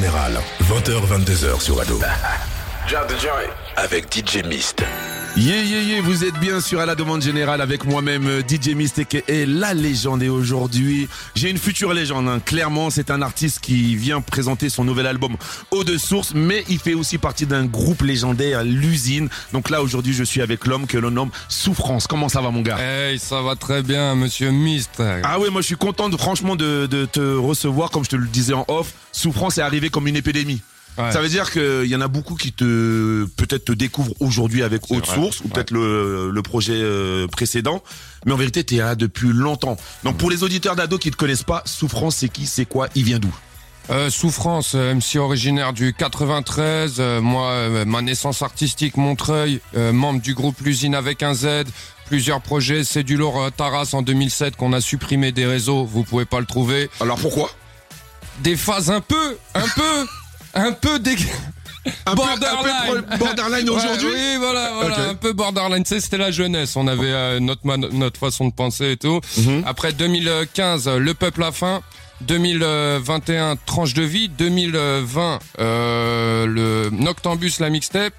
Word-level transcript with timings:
Général, 0.00 0.40
20h-22h 0.62 1.60
sur 1.60 1.78
Ado. 1.78 2.00
Avec 3.76 4.06
DJ 4.10 4.42
Mist. 4.46 4.82
Yeah, 5.36 5.62
yeah, 5.62 5.80
yeah, 5.80 6.02
vous 6.02 6.24
êtes 6.24 6.38
bien 6.38 6.60
sûr 6.60 6.80
à 6.80 6.86
la 6.86 6.94
demande 6.94 7.22
générale 7.22 7.60
avec 7.62 7.84
moi-même 7.86 8.26
euh, 8.26 8.42
DJ 8.46 8.74
Mystique 8.74 9.16
et 9.26 9.46
la 9.46 9.72
légende. 9.72 10.22
Et 10.22 10.28
aujourd'hui, 10.28 11.08
j'ai 11.34 11.48
une 11.48 11.56
future 11.56 11.94
légende. 11.94 12.28
hein. 12.28 12.40
Clairement, 12.44 12.90
c'est 12.90 13.10
un 13.10 13.22
artiste 13.22 13.60
qui 13.60 13.96
vient 13.96 14.20
présenter 14.20 14.68
son 14.68 14.84
nouvel 14.84 15.06
album 15.06 15.36
Eau 15.70 15.82
de 15.82 15.96
Source, 15.96 16.32
mais 16.34 16.64
il 16.68 16.78
fait 16.78 16.92
aussi 16.94 17.16
partie 17.16 17.46
d'un 17.46 17.64
groupe 17.64 18.02
légendaire, 18.02 18.64
l'usine. 18.64 19.28
Donc 19.52 19.70
là, 19.70 19.82
aujourd'hui, 19.82 20.12
je 20.12 20.24
suis 20.24 20.42
avec 20.42 20.66
l'homme 20.66 20.86
que 20.86 20.98
l'on 20.98 21.10
nomme 21.12 21.30
Souffrance. 21.48 22.06
Comment 22.06 22.28
ça 22.28 22.40
va, 22.42 22.50
mon 22.50 22.60
gars? 22.60 22.78
Hey, 22.78 23.18
ça 23.18 23.40
va 23.40 23.54
très 23.56 23.82
bien, 23.82 24.14
monsieur 24.16 24.50
Mist. 24.50 25.00
Ah 25.22 25.38
oui, 25.40 25.48
moi 25.50 25.62
je 25.62 25.66
suis 25.66 25.76
content 25.76 26.08
de, 26.10 26.16
franchement 26.18 26.54
de, 26.56 26.86
de 26.86 27.06
te 27.06 27.20
recevoir, 27.36 27.90
comme 27.90 28.04
je 28.04 28.10
te 28.10 28.16
le 28.16 28.26
disais 28.26 28.52
en 28.54 28.64
off. 28.68 28.92
Souffrance 29.12 29.56
est 29.58 29.62
arrivé 29.62 29.88
comme 29.90 30.06
une 30.06 30.16
épidémie. 30.16 30.60
Ouais. 30.98 31.12
Ça 31.12 31.20
veut 31.22 31.28
dire 31.28 31.50
qu'il 31.50 31.86
y 31.86 31.96
en 31.96 32.00
a 32.00 32.08
beaucoup 32.08 32.34
qui 32.34 32.52
te 32.52 33.24
peut-être 33.36 33.64
te 33.66 33.72
découvrent 33.72 34.12
aujourd'hui 34.20 34.62
avec 34.62 34.90
Haute 34.90 35.06
vrai. 35.06 35.14
Source 35.14 35.40
ou 35.40 35.48
peut-être 35.48 35.70
le, 35.70 36.30
le 36.30 36.42
projet 36.42 36.74
euh, 36.76 37.26
précédent, 37.28 37.82
mais 38.26 38.32
en 38.32 38.36
vérité 38.36 38.64
tu 38.64 38.74
es 38.74 38.78
là 38.78 38.94
depuis 38.96 39.28
longtemps. 39.28 39.76
Donc 40.04 40.18
pour 40.18 40.30
les 40.30 40.42
auditeurs 40.42 40.76
d'ado 40.76 40.98
qui 40.98 41.10
te 41.10 41.16
connaissent 41.16 41.44
pas, 41.44 41.62
Souffrance 41.64 42.16
c'est 42.16 42.28
qui, 42.28 42.46
c'est 42.46 42.66
quoi, 42.66 42.88
il 42.94 43.04
vient 43.04 43.18
d'où? 43.18 43.34
Euh, 43.88 44.10
Souffrance, 44.10 44.74
euh, 44.76 44.94
MC 44.94 45.16
originaire 45.16 45.72
du 45.72 45.92
93. 45.94 46.96
euh, 46.98 47.20
moi, 47.20 47.50
euh, 47.50 47.84
ma 47.84 48.02
naissance 48.02 48.42
artistique, 48.42 48.96
Montreuil, 48.96 49.60
euh, 49.76 49.92
membre 49.92 50.20
du 50.20 50.34
groupe 50.34 50.60
L'usine 50.60 50.94
avec 50.94 51.22
un 51.24 51.34
Z. 51.34 51.64
Plusieurs 52.06 52.40
projets, 52.40 52.84
c'est 52.84 53.02
du 53.02 53.16
lourd 53.16 53.50
Taras 53.56 53.90
en 53.92 54.02
2007 54.02 54.54
qu'on 54.56 54.72
a 54.72 54.80
supprimé 54.80 55.32
des 55.32 55.46
réseaux. 55.46 55.84
Vous 55.86 56.04
pouvez 56.04 56.24
pas 56.24 56.38
le 56.40 56.46
trouver. 56.46 56.88
Alors 57.00 57.18
pourquoi? 57.18 57.50
Des 58.40 58.56
phases 58.56 58.90
un 58.90 59.00
peu, 59.00 59.36
un 59.54 59.66
peu, 59.74 60.06
un 60.54 60.72
peu 60.72 60.98
dég... 60.98 61.18
un 62.06 62.10
peu, 62.10 62.16
Borderline. 62.16 63.04
un 63.08 63.16
peu 63.16 63.16
borderline 63.18 63.70
Ouais, 63.70 63.76
aujourd'hui 63.76 64.10
oui, 64.12 64.36
voilà, 64.38 64.70
voilà, 64.74 65.08
un 65.10 65.14
peu 65.14 65.32
borderline. 65.32 65.82
Tu 65.82 65.90
sais, 65.90 66.00
c'était 66.00 66.18
la 66.18 66.30
jeunesse. 66.30 66.76
On 66.76 66.86
avait 66.86 67.10
euh, 67.10 67.40
notre 67.40 67.66
notre 67.76 68.18
façon 68.18 68.48
de 68.48 68.52
penser 68.52 68.92
et 68.92 68.96
tout. 68.96 69.20
Mhm. 69.38 69.64
Après 69.66 69.92
2015, 69.92 70.88
euh, 70.88 70.98
le 70.98 71.14
peuple 71.14 71.42
a 71.42 71.52
faim. 71.52 71.80
2021, 72.22 73.56
tranche 73.64 73.94
de 73.94 74.02
vie. 74.02 74.28
2020, 74.28 75.38
euh, 75.58 76.46
le 76.46 76.90
Noctambus, 76.90 77.60
la 77.60 77.70
mixtape. 77.70 78.12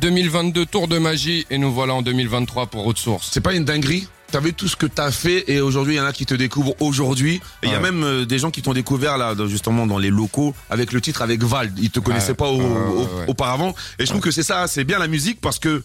2022, 0.00 0.64
tour 0.66 0.86
de 0.86 0.98
magie. 0.98 1.44
Et 1.50 1.58
nous 1.58 1.72
voilà 1.72 1.94
en 1.94 2.02
2023 2.02 2.66
pour 2.66 2.86
Haute 2.86 2.98
Source. 2.98 3.30
C'est 3.32 3.40
pas 3.40 3.54
une 3.54 3.64
dinguerie 3.64 4.06
T'as 4.30 4.40
vu 4.40 4.52
tout 4.52 4.68
ce 4.68 4.76
que 4.76 4.84
t'as 4.84 5.10
fait 5.10 5.50
et 5.50 5.60
aujourd'hui 5.62 5.94
il 5.94 5.96
y 5.96 6.00
en 6.00 6.04
a 6.04 6.12
qui 6.12 6.26
te 6.26 6.34
découvrent 6.34 6.74
aujourd'hui 6.80 7.40
il 7.62 7.70
y 7.70 7.74
a 7.74 7.80
même 7.80 8.04
euh, 8.04 8.26
des 8.26 8.38
gens 8.38 8.50
qui 8.50 8.60
t'ont 8.60 8.74
découvert 8.74 9.16
là 9.16 9.34
justement 9.46 9.86
dans 9.86 9.96
les 9.96 10.10
locaux 10.10 10.54
avec 10.68 10.92
le 10.92 11.00
titre 11.00 11.22
avec 11.22 11.42
Val. 11.42 11.72
Ils 11.78 11.90
te 11.90 11.98
connaissaient 11.98 12.30
Ouais. 12.30 12.34
pas 12.34 12.48
au- 12.50 13.08
auparavant 13.26 13.74
et 13.98 14.04
je 14.04 14.10
trouve 14.10 14.20
que 14.20 14.30
c'est 14.30 14.42
ça, 14.42 14.66
c'est 14.66 14.84
bien 14.84 14.98
la 14.98 15.08
musique 15.08 15.40
parce 15.40 15.58
que 15.58 15.82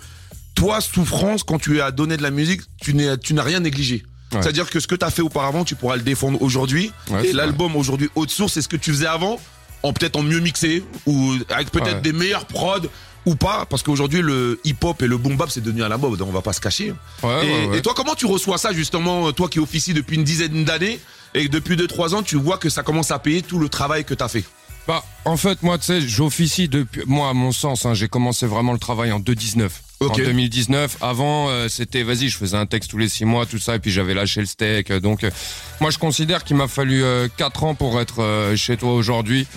toi 0.55 0.81
souffrance 0.81 1.43
quand 1.43 1.57
tu 1.57 1.79
as 1.79 1.91
donné 1.91 2.17
de 2.17 2.21
la 2.23 2.31
musique, 2.31 2.61
tu 2.81 2.93
n'as 2.93 3.43
rien 3.43 3.61
négligé. 3.61 4.03
Ouais. 4.33 4.41
C'est-à-dire 4.41 4.69
que 4.69 4.81
ce 4.81 4.87
que 4.87 4.95
tu 4.95 5.05
as 5.05 5.09
fait 5.09 5.21
auparavant, 5.21 5.63
tu 5.63 5.75
pourras 5.75 5.95
le 5.95 6.01
défendre 6.01 6.41
aujourd'hui 6.41 6.91
Ouais, 7.11 7.27
et 7.29 7.33
l'album 7.33 7.77
aujourd'hui 7.77 8.09
haute 8.15 8.29
source, 8.29 8.53
c'est 8.53 8.61
ce 8.61 8.67
que 8.67 8.75
tu 8.77 8.91
faisais 8.91 9.05
avant 9.07 9.39
en 9.83 9.93
peut-être 9.93 10.17
en 10.17 10.23
mieux 10.23 10.39
mixé 10.39 10.83
ou 11.05 11.33
avec 11.49 11.71
peut-être 11.71 11.95
Ouais. 11.95 12.01
des 12.01 12.13
meilleurs 12.13 12.45
prods 12.45 12.87
ou 13.25 13.35
pas 13.35 13.65
parce 13.69 13.83
qu'aujourd'hui 13.83 14.21
le 14.21 14.59
hip-hop 14.63 15.01
et 15.01 15.07
le 15.07 15.17
boom 15.17 15.35
bap 15.37 15.49
c'est 15.49 15.61
devenu 15.61 15.83
à 15.83 15.89
la 15.89 15.97
mode, 15.97 16.21
on 16.21 16.31
va 16.31 16.41
pas 16.41 16.53
se 16.53 16.61
cacher. 16.61 16.93
Ouais, 17.23 17.47
Et, 17.47 17.67
ouais, 17.69 17.77
et 17.77 17.81
toi, 17.81 17.93
comment 17.95 18.15
tu 18.15 18.25
reçois 18.25 18.57
ça 18.57 18.73
justement, 18.73 19.31
toi 19.31 19.47
qui 19.49 19.59
officies 19.59 19.93
depuis 19.93 20.15
une 20.17 20.23
dizaine 20.23 20.63
d'années 20.65 20.99
et 21.33 21.47
depuis 21.47 21.75
2-3 21.75 22.15
ans, 22.15 22.23
tu 22.23 22.35
vois 22.37 22.57
que 22.57 22.69
ça 22.69 22.83
commence 22.83 23.11
à 23.11 23.19
payer 23.19 23.41
tout 23.41 23.59
le 23.59 23.69
travail 23.69 24.03
que 24.05 24.13
tu 24.13 24.23
as 24.23 24.27
fait? 24.27 24.43
Bah, 24.85 25.01
en 25.23 25.37
fait, 25.37 25.63
moi, 25.63 25.77
tu 25.77 25.85
sais, 25.85 26.01
j'officie 26.01 26.67
depuis. 26.67 27.03
Moi, 27.07 27.29
à 27.29 27.33
mon 27.33 27.53
sens, 27.53 27.85
hein, 27.85 27.93
j'ai 27.93 28.09
commencé 28.09 28.45
vraiment 28.45 28.73
le 28.73 28.79
travail 28.79 29.13
en 29.13 29.19
2019. 29.21 29.81
Ok. 30.01 30.11
En 30.11 30.15
2019, 30.17 30.97
avant, 30.99 31.47
euh, 31.49 31.69
c'était, 31.69 32.03
vas-y, 32.03 32.27
je 32.27 32.37
faisais 32.37 32.57
un 32.57 32.65
texte 32.65 32.91
tous 32.91 32.97
les 32.97 33.07
six 33.07 33.23
mois, 33.23 33.45
tout 33.45 33.59
ça, 33.59 33.75
et 33.75 33.79
puis 33.79 33.91
j'avais 33.91 34.13
lâché 34.13 34.41
le 34.41 34.45
steak. 34.45 34.91
euh, 34.91 34.99
Donc, 34.99 35.23
euh, 35.23 35.31
moi, 35.79 35.89
je 35.89 35.97
considère 35.99 36.43
qu'il 36.43 36.57
m'a 36.57 36.67
fallu 36.67 37.01
euh, 37.01 37.29
quatre 37.37 37.63
ans 37.63 37.75
pour 37.75 38.01
être 38.01 38.21
euh, 38.21 38.57
chez 38.57 38.75
toi 38.75 38.93
aujourd'hui. 38.93 39.47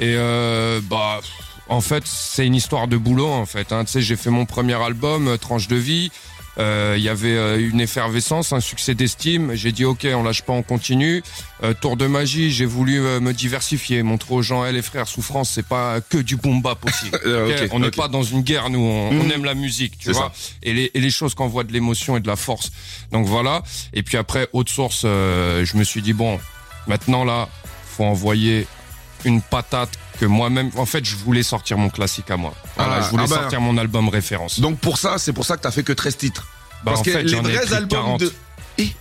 Et 0.00 0.16
euh, 0.16 0.80
bah, 0.90 1.20
en 1.68 1.80
fait, 1.80 2.02
c'est 2.06 2.46
une 2.46 2.54
histoire 2.54 2.88
de 2.88 2.96
boulot, 2.96 3.28
en 3.28 3.46
fait. 3.46 3.72
Hein. 3.72 3.84
Tu 3.84 3.92
sais, 3.92 4.02
j'ai 4.02 4.16
fait 4.16 4.30
mon 4.30 4.46
premier 4.46 4.74
album, 4.80 5.28
euh, 5.28 5.36
Tranche 5.36 5.68
de 5.68 5.76
vie. 5.76 6.10
Euh, 6.58 6.94
Il 6.96 7.02
y 7.04 7.10
avait 7.10 7.36
euh, 7.36 7.58
une 7.70 7.80
effervescence, 7.82 8.54
un 8.54 8.60
succès 8.60 8.94
d'estime. 8.94 9.54
J'ai 9.54 9.72
dit 9.72 9.84
ok, 9.84 10.06
on 10.14 10.22
lâche 10.22 10.40
pas, 10.40 10.54
on 10.54 10.62
continue. 10.62 11.22
Euh, 11.62 11.74
Tour 11.74 11.98
de 11.98 12.06
magie, 12.06 12.50
j'ai 12.50 12.64
voulu 12.64 12.98
me 13.00 13.32
diversifier, 13.32 14.02
montrer 14.02 14.34
aux 14.34 14.40
gens, 14.40 14.64
Eh, 14.64 14.72
les 14.72 14.80
frères, 14.80 15.06
souffrance, 15.06 15.50
c'est 15.50 15.66
pas 15.66 16.00
que 16.00 16.16
du 16.16 16.36
boom 16.36 16.62
bap 16.62 16.82
aussi. 16.86 17.10
Euh, 17.26 17.66
on 17.72 17.80
n'est 17.80 17.90
pas 17.90 18.08
dans 18.08 18.22
une 18.22 18.40
guerre, 18.42 18.70
nous, 18.70 18.78
on, 18.78 19.10
on 19.10 19.28
aime 19.30 19.44
la 19.44 19.54
musique, 19.54 19.98
tu 19.98 20.12
vois. 20.12 20.32
Et 20.62 20.72
les, 20.72 20.90
et 20.94 21.00
les 21.00 21.10
choses 21.10 21.34
qui 21.34 21.42
envoient 21.42 21.64
de 21.64 21.72
l'émotion 21.72 22.16
et 22.16 22.20
de 22.20 22.26
la 22.28 22.36
force. 22.36 22.70
Donc 23.12 23.26
voilà. 23.26 23.62
Et 23.92 24.02
puis 24.02 24.16
après, 24.16 24.48
haute 24.54 24.68
source, 24.70 25.02
euh, 25.04 25.64
je 25.64 25.76
me 25.76 25.84
suis 25.84 26.00
dit 26.00 26.12
bon, 26.14 26.38
maintenant 26.86 27.24
là, 27.24 27.48
faut 27.86 28.04
envoyer 28.04 28.66
une 29.26 29.42
patate 29.42 29.90
que 30.18 30.24
moi-même. 30.24 30.70
En 30.76 30.86
fait, 30.86 31.04
je 31.04 31.14
voulais 31.16 31.42
sortir 31.42 31.76
mon 31.76 31.90
classique 31.90 32.30
à 32.30 32.36
moi. 32.38 32.54
Voilà, 32.76 32.94
Ah, 32.96 33.00
je 33.02 33.10
voulais 33.10 33.24
ah 33.26 33.30
bah. 33.30 33.36
sortir 33.42 33.60
mon 33.60 33.76
album 33.76 34.08
référence. 34.08 34.60
Donc 34.60 34.78
pour 34.78 34.96
ça, 34.96 35.18
c'est 35.18 35.32
pour 35.34 35.44
ça 35.44 35.56
que 35.56 35.62
tu 35.62 35.68
as 35.68 35.70
fait 35.72 35.82
que 35.82 35.92
13 35.92 36.16
titres. 36.16 36.46
Bah, 36.84 36.92
Parce 36.92 37.00
en 37.00 37.02
que 37.04 37.10
fait, 37.10 37.22
les 37.24 37.28
j'en 37.28 37.38
ai 37.40 37.52
vrais 37.52 37.62
écrit 37.64 37.74
albums 37.74 37.88
40. 38.00 38.20
de... 38.20 38.32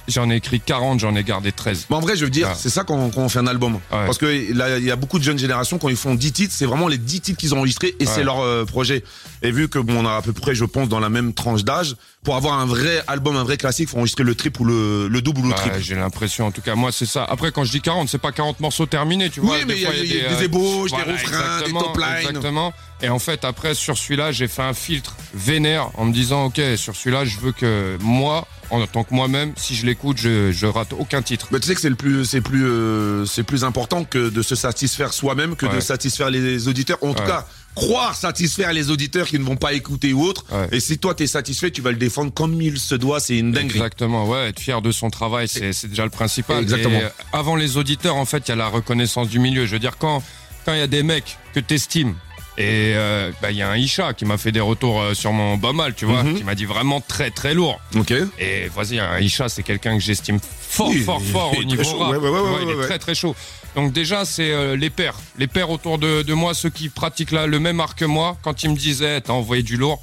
J'en 0.07 0.29
ai 0.29 0.37
écrit 0.37 0.61
40, 0.61 1.01
j'en 1.01 1.13
ai 1.17 1.23
gardé 1.25 1.51
13. 1.51 1.87
Mais 1.89 1.97
en 1.97 1.99
vrai, 1.99 2.15
je 2.15 2.23
veux 2.23 2.31
dire, 2.31 2.47
Ah. 2.51 2.55
c'est 2.57 2.69
ça 2.69 2.85
quand, 2.85 3.09
quand 3.09 3.21
on 3.23 3.27
fait 3.29 3.39
un 3.39 3.47
album. 3.47 3.73
Ouais. 3.73 3.79
Parce 3.89 4.17
que 4.17 4.53
là, 4.53 4.77
il 4.77 4.85
y 4.85 4.91
a 4.91 4.95
beaucoup 4.95 5.19
de 5.19 5.23
jeunes 5.25 5.37
générations, 5.37 5.77
quand 5.79 5.89
ils 5.89 5.97
font 5.97 6.15
10 6.15 6.31
titres, 6.31 6.53
c'est 6.57 6.65
vraiment 6.65 6.87
les 6.87 6.97
10 6.97 7.19
titres 7.21 7.37
qu'ils 7.39 7.53
ont 7.53 7.57
enregistrés 7.57 7.93
et 7.99 8.05
c'est 8.05 8.23
leur 8.23 8.39
euh, 8.39 8.63
projet. 8.63 9.03
Et 9.41 9.51
vu 9.51 9.67
que 9.67 9.77
bon, 9.79 10.05
on 10.05 10.07
a 10.07 10.15
à 10.15 10.21
peu 10.21 10.31
près, 10.31 10.55
je 10.55 10.63
pense, 10.63 10.87
dans 10.87 11.01
la 11.01 11.09
même 11.09 11.33
tranche 11.33 11.65
d'âge, 11.65 11.97
pour 12.25 12.35
avoir 12.35 12.59
un 12.59 12.65
vrai 12.65 13.03
album, 13.07 13.37
un 13.37 13.43
vrai 13.43 13.55
classique, 13.55 13.87
faut 13.87 13.97
enregistrer 13.97 14.23
le 14.23 14.35
triple 14.35 14.61
ou 14.61 14.65
le, 14.65 15.07
le 15.07 15.21
double 15.21 15.41
ou 15.41 15.49
le 15.49 15.53
triple. 15.53 15.79
j'ai 15.79 15.95
l'impression, 15.95 16.47
en 16.47 16.51
tout 16.51 16.61
cas, 16.61 16.75
moi, 16.75 16.91
c'est 16.91 17.05
ça. 17.05 17.23
Après, 17.23 17.51
quand 17.51 17.63
je 17.63 17.71
dis 17.71 17.81
40, 17.81 18.09
c'est 18.09 18.17
pas 18.17 18.31
40 18.31 18.59
morceaux 18.59 18.87
terminés, 18.87 19.29
tu 19.29 19.39
vois. 19.39 19.57
Oui, 19.57 19.63
mais 19.67 19.75
Des 19.75 19.81
il 19.81 20.15
y 20.15 20.21
a, 20.21 20.29
a 20.29 20.33
euh, 20.33 20.37
des 20.37 20.45
ébauches, 20.45 20.89
voilà, 20.89 21.05
des 21.05 21.11
refrains, 21.13 21.61
des 21.61 21.71
top 21.71 21.97
lines. 21.97 22.27
Exactement. 22.27 22.73
Et 23.01 23.09
en 23.09 23.19
fait, 23.19 23.45
après, 23.45 23.75
sur 23.75 23.97
celui-là, 23.97 24.31
j'ai 24.31 24.47
fait 24.47 24.63
un 24.63 24.73
filtre 24.73 25.15
vénère 25.35 25.89
en 25.93 26.05
me 26.05 26.13
disant, 26.13 26.45
OK, 26.45 26.59
sur 26.75 26.95
celui-là, 26.95 27.25
je 27.25 27.37
veux 27.37 27.51
que 27.51 27.97
moi, 28.01 28.47
en 28.71 28.85
tant 28.87 29.03
que 29.03 29.13
moi-même, 29.13 29.53
si 29.55 29.75
je 29.75 29.85
l'écoute, 29.85 30.17
je, 30.17 30.51
je 30.51 30.65
rate 30.65 30.93
aucun 30.97 31.21
titre. 31.21 31.47
Mais 31.51 31.59
tu 31.59 31.67
sais 31.67 31.75
que 31.75 31.81
c'est 31.81 31.89
le 31.89 31.95
plus, 31.95 32.25
c'est 32.25 32.41
plus, 32.41 32.65
euh, 32.65 33.25
c'est 33.25 33.43
plus 33.43 33.63
important 33.63 34.03
que 34.03 34.29
de 34.29 34.41
se 34.41 34.55
satisfaire 34.55 35.13
soi-même 35.13 35.55
que 35.55 35.67
de 35.67 35.79
satisfaire 35.79 36.31
les 36.31 36.67
auditeurs. 36.67 36.97
En 37.03 37.13
tout 37.13 37.23
cas, 37.23 37.45
croire 37.75 38.15
satisfaire 38.15 38.73
les 38.73 38.89
auditeurs 38.89 39.27
qui 39.27 39.37
ne 39.37 39.43
vont 39.43 39.57
pas 39.57 39.73
écouter 39.73 40.13
ou 40.13 40.23
autre. 40.23 40.45
Ouais. 40.51 40.67
Et 40.71 40.79
si 40.79 40.97
toi 40.97 41.13
t'es 41.13 41.27
satisfait, 41.27 41.71
tu 41.71 41.81
vas 41.81 41.91
le 41.91 41.97
défendre 41.97 42.33
comme 42.33 42.61
il 42.61 42.79
se 42.79 42.95
doit. 42.95 43.19
C'est 43.19 43.37
une 43.37 43.51
dinguerie. 43.51 43.77
Exactement, 43.77 44.27
ouais, 44.27 44.49
être 44.49 44.59
fier 44.59 44.81
de 44.81 44.91
son 44.91 45.09
travail, 45.09 45.47
c'est 45.47 45.73
c'est 45.73 45.87
déjà 45.87 46.03
le 46.03 46.09
principal. 46.09 46.63
Exactement. 46.63 46.99
Et, 46.99 47.03
euh, 47.03 47.09
avant 47.33 47.55
les 47.55 47.77
auditeurs, 47.77 48.15
en 48.15 48.25
fait, 48.25 48.47
il 48.47 48.49
y 48.49 48.51
a 48.53 48.55
la 48.55 48.67
reconnaissance 48.67 49.29
du 49.29 49.39
milieu. 49.39 49.65
Je 49.65 49.73
veux 49.73 49.79
dire, 49.79 49.97
quand 49.97 50.23
quand 50.65 50.73
il 50.73 50.79
y 50.79 50.81
a 50.81 50.87
des 50.87 51.03
mecs 51.03 51.37
que 51.53 51.59
t'estimes, 51.59 52.15
et 52.57 52.93
euh, 52.95 53.31
bah, 53.41 53.51
il 53.51 53.57
y 53.57 53.61
a 53.61 53.69
un 53.69 53.75
Isha 53.77 54.13
qui 54.13 54.25
m'a 54.25 54.37
fait 54.37 54.51
des 54.51 54.59
retours 54.61 55.01
euh, 55.01 55.13
sur 55.13 55.31
mon 55.33 55.57
bas 55.57 55.73
mal, 55.73 55.93
tu 55.93 56.05
vois, 56.05 56.23
Mhm. 56.23 56.35
qui 56.37 56.43
m'a 56.43 56.55
dit 56.55 56.65
vraiment 56.65 57.01
très 57.01 57.29
très 57.31 57.53
lourd. 57.53 57.79
Ok. 57.95 58.13
Et 58.39 58.67
vas-y, 58.75 58.99
un 58.99 59.19
Isha, 59.19 59.49
c'est 59.49 59.63
quelqu'un 59.63 59.97
que 59.97 60.03
j'estime 60.03 60.39
fort, 60.39 60.89
Oui, 60.89 61.01
fort, 61.01 61.21
fort 61.21 61.53
au 61.57 61.63
niveau 61.63 61.83
rap. 61.97 62.11
Ouais, 62.11 62.17
ouais, 62.17 62.29
ouais, 62.29 62.29
Tu 62.29 62.29
vois, 62.29 62.51
ouais, 62.53 62.63
il 62.63 62.79
est 62.79 62.83
très 62.87 62.99
très 62.99 63.15
chaud. 63.15 63.35
Donc 63.75 63.91
déjà, 63.91 64.23
c'est 64.23 64.51
euh, 64.51 64.77
les 64.77 64.89
pères, 64.89 65.15
les 65.37 65.47
pères 65.47 65.69
autour 65.69 65.97
de, 65.97 66.21
de 66.21 66.33
moi, 66.33 66.53
ceux 66.53 66.69
qui 66.69 66.87
pratiquent 66.89 67.31
là, 67.31 67.45
le 67.45 67.59
même 67.59 67.79
art 67.81 67.95
que 67.95 68.05
moi. 68.05 68.37
Quand 68.41 68.63
ils 68.63 68.69
me 68.69 68.75
disaient, 68.77 69.19
t'as 69.19 69.33
envoyé 69.33 69.63
du 69.63 69.75
lourd, 69.75 70.01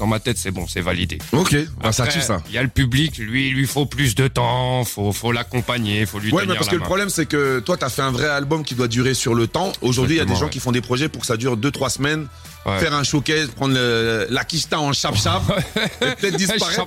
dans 0.00 0.06
ma 0.06 0.18
tête, 0.18 0.38
c'est 0.38 0.50
bon, 0.50 0.66
c'est 0.66 0.80
validé. 0.80 1.18
Ok. 1.32 1.54
Bah, 1.82 1.92
ça 1.92 2.06
tue 2.06 2.22
ça. 2.22 2.42
Il 2.48 2.54
y 2.54 2.58
a 2.58 2.62
le 2.62 2.70
public, 2.70 3.18
lui, 3.18 3.48
il 3.48 3.54
lui 3.54 3.66
faut 3.66 3.84
plus 3.84 4.14
de 4.14 4.28
temps, 4.28 4.82
faut, 4.84 5.12
faut 5.12 5.30
l'accompagner, 5.30 6.06
faut 6.06 6.18
lui 6.18 6.32
Ouais, 6.32 6.40
tenir 6.40 6.54
mais 6.54 6.54
parce 6.56 6.68
la 6.68 6.72
que 6.72 6.76
le 6.76 6.82
problème, 6.82 7.10
c'est 7.10 7.26
que 7.26 7.60
toi, 7.60 7.76
t'as 7.76 7.90
fait 7.90 8.00
un 8.00 8.10
vrai 8.10 8.26
album 8.26 8.64
qui 8.64 8.74
doit 8.74 8.88
durer 8.88 9.12
sur 9.12 9.34
le 9.34 9.46
temps. 9.46 9.72
Aujourd'hui, 9.82 10.16
il 10.16 10.18
y 10.18 10.22
a 10.22 10.24
des 10.24 10.34
gens 10.34 10.44
ouais. 10.44 10.50
qui 10.50 10.58
font 10.58 10.72
des 10.72 10.80
projets 10.80 11.10
pour 11.10 11.20
que 11.20 11.26
ça 11.26 11.36
dure 11.36 11.58
2-3 11.58 11.90
semaines. 11.90 12.26
Ouais. 12.66 12.78
Faire 12.78 12.92
un 12.94 13.02
showcase, 13.04 13.48
prendre 13.48 13.72
le, 13.74 14.26
la 14.28 14.44
quicheta 14.44 14.78
en 14.78 14.92
chap-chap, 14.92 15.42
et 16.02 16.14
peut-être 16.16 16.36
disparaître. 16.36 16.84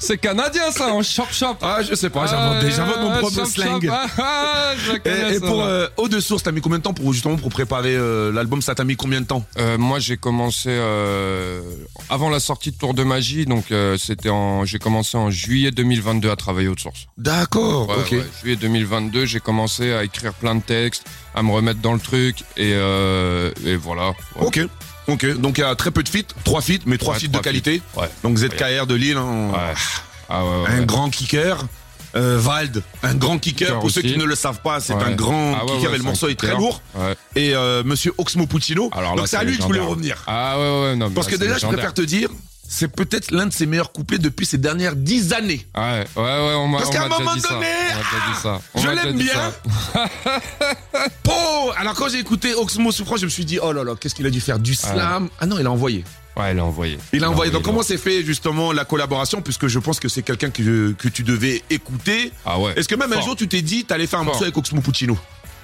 C'est 0.00 0.16
canadien 0.16 0.70
ça, 0.70 0.86
en 0.88 1.02
chop. 1.02 1.26
Ah, 1.60 1.80
je 1.86 1.94
sais 1.94 2.08
pas, 2.08 2.26
j'invente 2.26 2.64
Ah, 2.78 3.00
mon 3.02 3.10
propre 3.18 3.44
slang. 3.44 3.86
Ah, 3.90 4.72
Et, 5.04 5.08
et 5.34 5.38
ça, 5.38 5.46
pour 5.46 5.62
euh, 5.62 5.86
Eau 5.98 6.08
de 6.08 6.18
Source, 6.18 6.42
t'as 6.44 6.50
mis 6.52 6.62
combien 6.62 6.78
de 6.78 6.82
temps 6.82 6.94
pour 6.94 7.12
justement 7.12 7.36
pour 7.36 7.50
préparer 7.50 7.94
euh, 7.94 8.32
l'album? 8.32 8.62
Ça 8.62 8.74
t'a 8.74 8.84
mis 8.84 8.96
combien 8.96 9.20
de 9.20 9.26
temps? 9.26 9.44
Euh, 9.58 9.76
moi, 9.76 9.98
j'ai 9.98 10.16
commencé 10.16 10.70
euh, 10.70 11.60
avant 12.08 12.30
la 12.30 12.40
sortie 12.40 12.70
de 12.72 12.78
Tour 12.78 12.94
de 12.94 13.02
Magie, 13.04 13.44
donc 13.44 13.66
c'était 13.98 14.30
en, 14.30 14.64
j'ai 14.64 14.78
commencé 14.78 15.18
en 15.18 15.30
juillet 15.30 15.72
2022 15.72 16.30
à 16.30 16.36
travailler 16.36 16.68
haute 16.68 16.80
source. 16.80 17.06
D'accord, 17.18 17.88
Ouais, 17.90 17.96
ok. 17.98 18.12
ouais, 18.12 18.26
juillet 18.42 18.56
2022, 18.56 19.26
j'ai 19.26 19.40
commencé 19.40 19.92
à 19.92 20.04
écrire 20.04 20.32
plein 20.32 20.54
de 20.54 20.62
textes, 20.62 21.04
à 21.34 21.42
me 21.42 21.50
remettre 21.52 21.80
dans 21.80 21.92
le 21.92 22.00
truc, 22.00 22.44
et, 22.56 22.70
et 22.70 23.76
voilà. 23.76 24.14
Ok, 24.40 24.60
ok. 25.08 25.38
Donc 25.38 25.58
il 25.58 25.62
y 25.62 25.64
a 25.64 25.74
très 25.74 25.90
peu 25.90 26.02
de 26.02 26.08
feats, 26.08 26.34
trois 26.44 26.60
feats, 26.60 26.80
mais 26.86 26.98
trois 26.98 27.14
Ouais, 27.14 27.20
feats 27.20 27.28
de 27.28 27.38
qualité. 27.38 27.82
Ouais. 27.96 28.08
Donc 28.22 28.36
ZKR 28.38 28.86
de 28.86 28.94
Lille, 28.94 29.16
hein, 29.16 29.50
Ouais. 29.52 29.74
Ah 30.28 30.42
un 30.68 30.82
grand 30.82 31.08
kicker. 31.10 31.64
euh, 32.16 32.38
Vald, 32.40 32.82
un 33.02 33.14
grand 33.14 33.38
kicker. 33.38 33.66
Kicker 33.68 33.80
Pour 33.80 33.90
ceux 33.90 34.00
qui 34.02 34.16
ne 34.16 34.24
le 34.24 34.34
savent 34.34 34.60
pas, 34.62 34.80
c'est 34.80 34.94
Ouais. 34.94 35.02
un 35.04 35.12
grand 35.12 35.54
Ah 35.54 35.64
ouais, 35.64 35.72
kicker 35.72 35.90
ouais, 35.90 35.94
et 35.96 35.98
le 35.98 36.04
morceau 36.04 36.28
est 36.28 36.34
très 36.34 36.54
lourd. 36.54 36.80
Ouais. 36.94 37.14
Et 37.36 37.54
euh, 37.54 37.82
Monsieur 37.84 38.12
Oxmo 38.18 38.46
Puccino. 38.46 38.88
Alors 38.92 39.10
là, 39.14 39.18
Donc 39.18 39.28
c'est 39.28 39.36
à 39.36 39.44
lui 39.44 39.56
que 39.56 39.62
je 39.62 39.66
voulais 39.66 39.80
revenir. 39.80 40.22
Ah 40.26 40.58
ouais, 40.58 40.62
ouais, 40.82 40.96
non. 40.96 41.08
mais 41.10 41.14
Parce 41.14 41.26
là, 41.30 41.36
que 41.36 41.42
déjà, 41.42 41.58
je 41.58 41.66
préfère 41.66 41.92
te 41.94 42.02
dire, 42.02 42.28
c'est 42.68 42.88
peut-être 42.88 43.30
l'un 43.30 43.46
de 43.46 43.52
ses 43.52 43.66
meilleurs 43.66 43.92
couplets 43.92 44.18
depuis 44.18 44.46
ces 44.46 44.58
dernières 44.58 44.96
dix 44.96 45.32
années. 45.32 45.66
Ouais, 45.76 46.04
ouais, 46.16 46.22
ouais, 46.22 46.54
on 46.54 46.68
m'a 46.68 46.78
Parce 46.78 46.90
qu'à 46.90 47.04
un 47.04 47.08
déjà 47.08 47.18
moment 47.18 47.34
dit 47.34 47.40
ça. 47.40 47.48
donné, 47.50 47.66
ça. 48.42 48.60
On 48.74 48.80
je 48.80 48.88
l'aime 48.88 49.16
bien. 49.16 49.52
Oh 51.28 51.72
Alors 51.76 51.94
quand 51.94 52.08
j'ai 52.08 52.18
écouté 52.18 52.54
Oxmo 52.54 52.92
Souffrant, 52.92 53.16
je 53.16 53.24
me 53.24 53.30
suis 53.30 53.44
dit, 53.44 53.58
oh 53.62 53.72
là 53.72 53.84
là, 53.84 53.94
qu'est-ce 53.98 54.14
qu'il 54.14 54.26
a 54.26 54.30
dû 54.30 54.40
faire 54.40 54.58
Du 54.58 54.74
slam 54.74 55.28
Ah 55.40 55.46
non, 55.46 55.58
il 55.58 55.66
a 55.66 55.70
envoyé. 55.70 56.04
Ouais, 56.36 56.52
il 56.52 56.58
a 56.58 56.64
envoyé. 56.64 56.98
Il 57.12 57.24
a 57.24 57.30
envoyé. 57.30 57.50
Donc 57.50 57.62
comment 57.62 57.82
s'est 57.82 57.96
fait 57.96 58.22
justement 58.22 58.72
la 58.72 58.84
collaboration? 58.84 59.40
Puisque 59.40 59.68
je 59.68 59.78
pense 59.78 59.98
que 60.00 60.08
c'est 60.08 60.22
quelqu'un 60.22 60.50
que, 60.50 60.92
que 60.92 61.08
tu 61.08 61.22
devais 61.22 61.62
écouter. 61.70 62.30
Ah 62.44 62.58
ouais. 62.58 62.74
Est-ce 62.76 62.88
que 62.88 62.94
même 62.94 63.12
un 63.12 63.20
jour 63.22 63.36
tu 63.36 63.48
t'es 63.48 63.62
dit, 63.62 63.84
t'allais 63.84 64.06
faire 64.06 64.18
un 64.18 64.24
Fort. 64.24 64.32
morceau 64.32 64.44
avec 64.44 64.56
Oxmo 64.56 64.80
Puccino? 64.82 65.18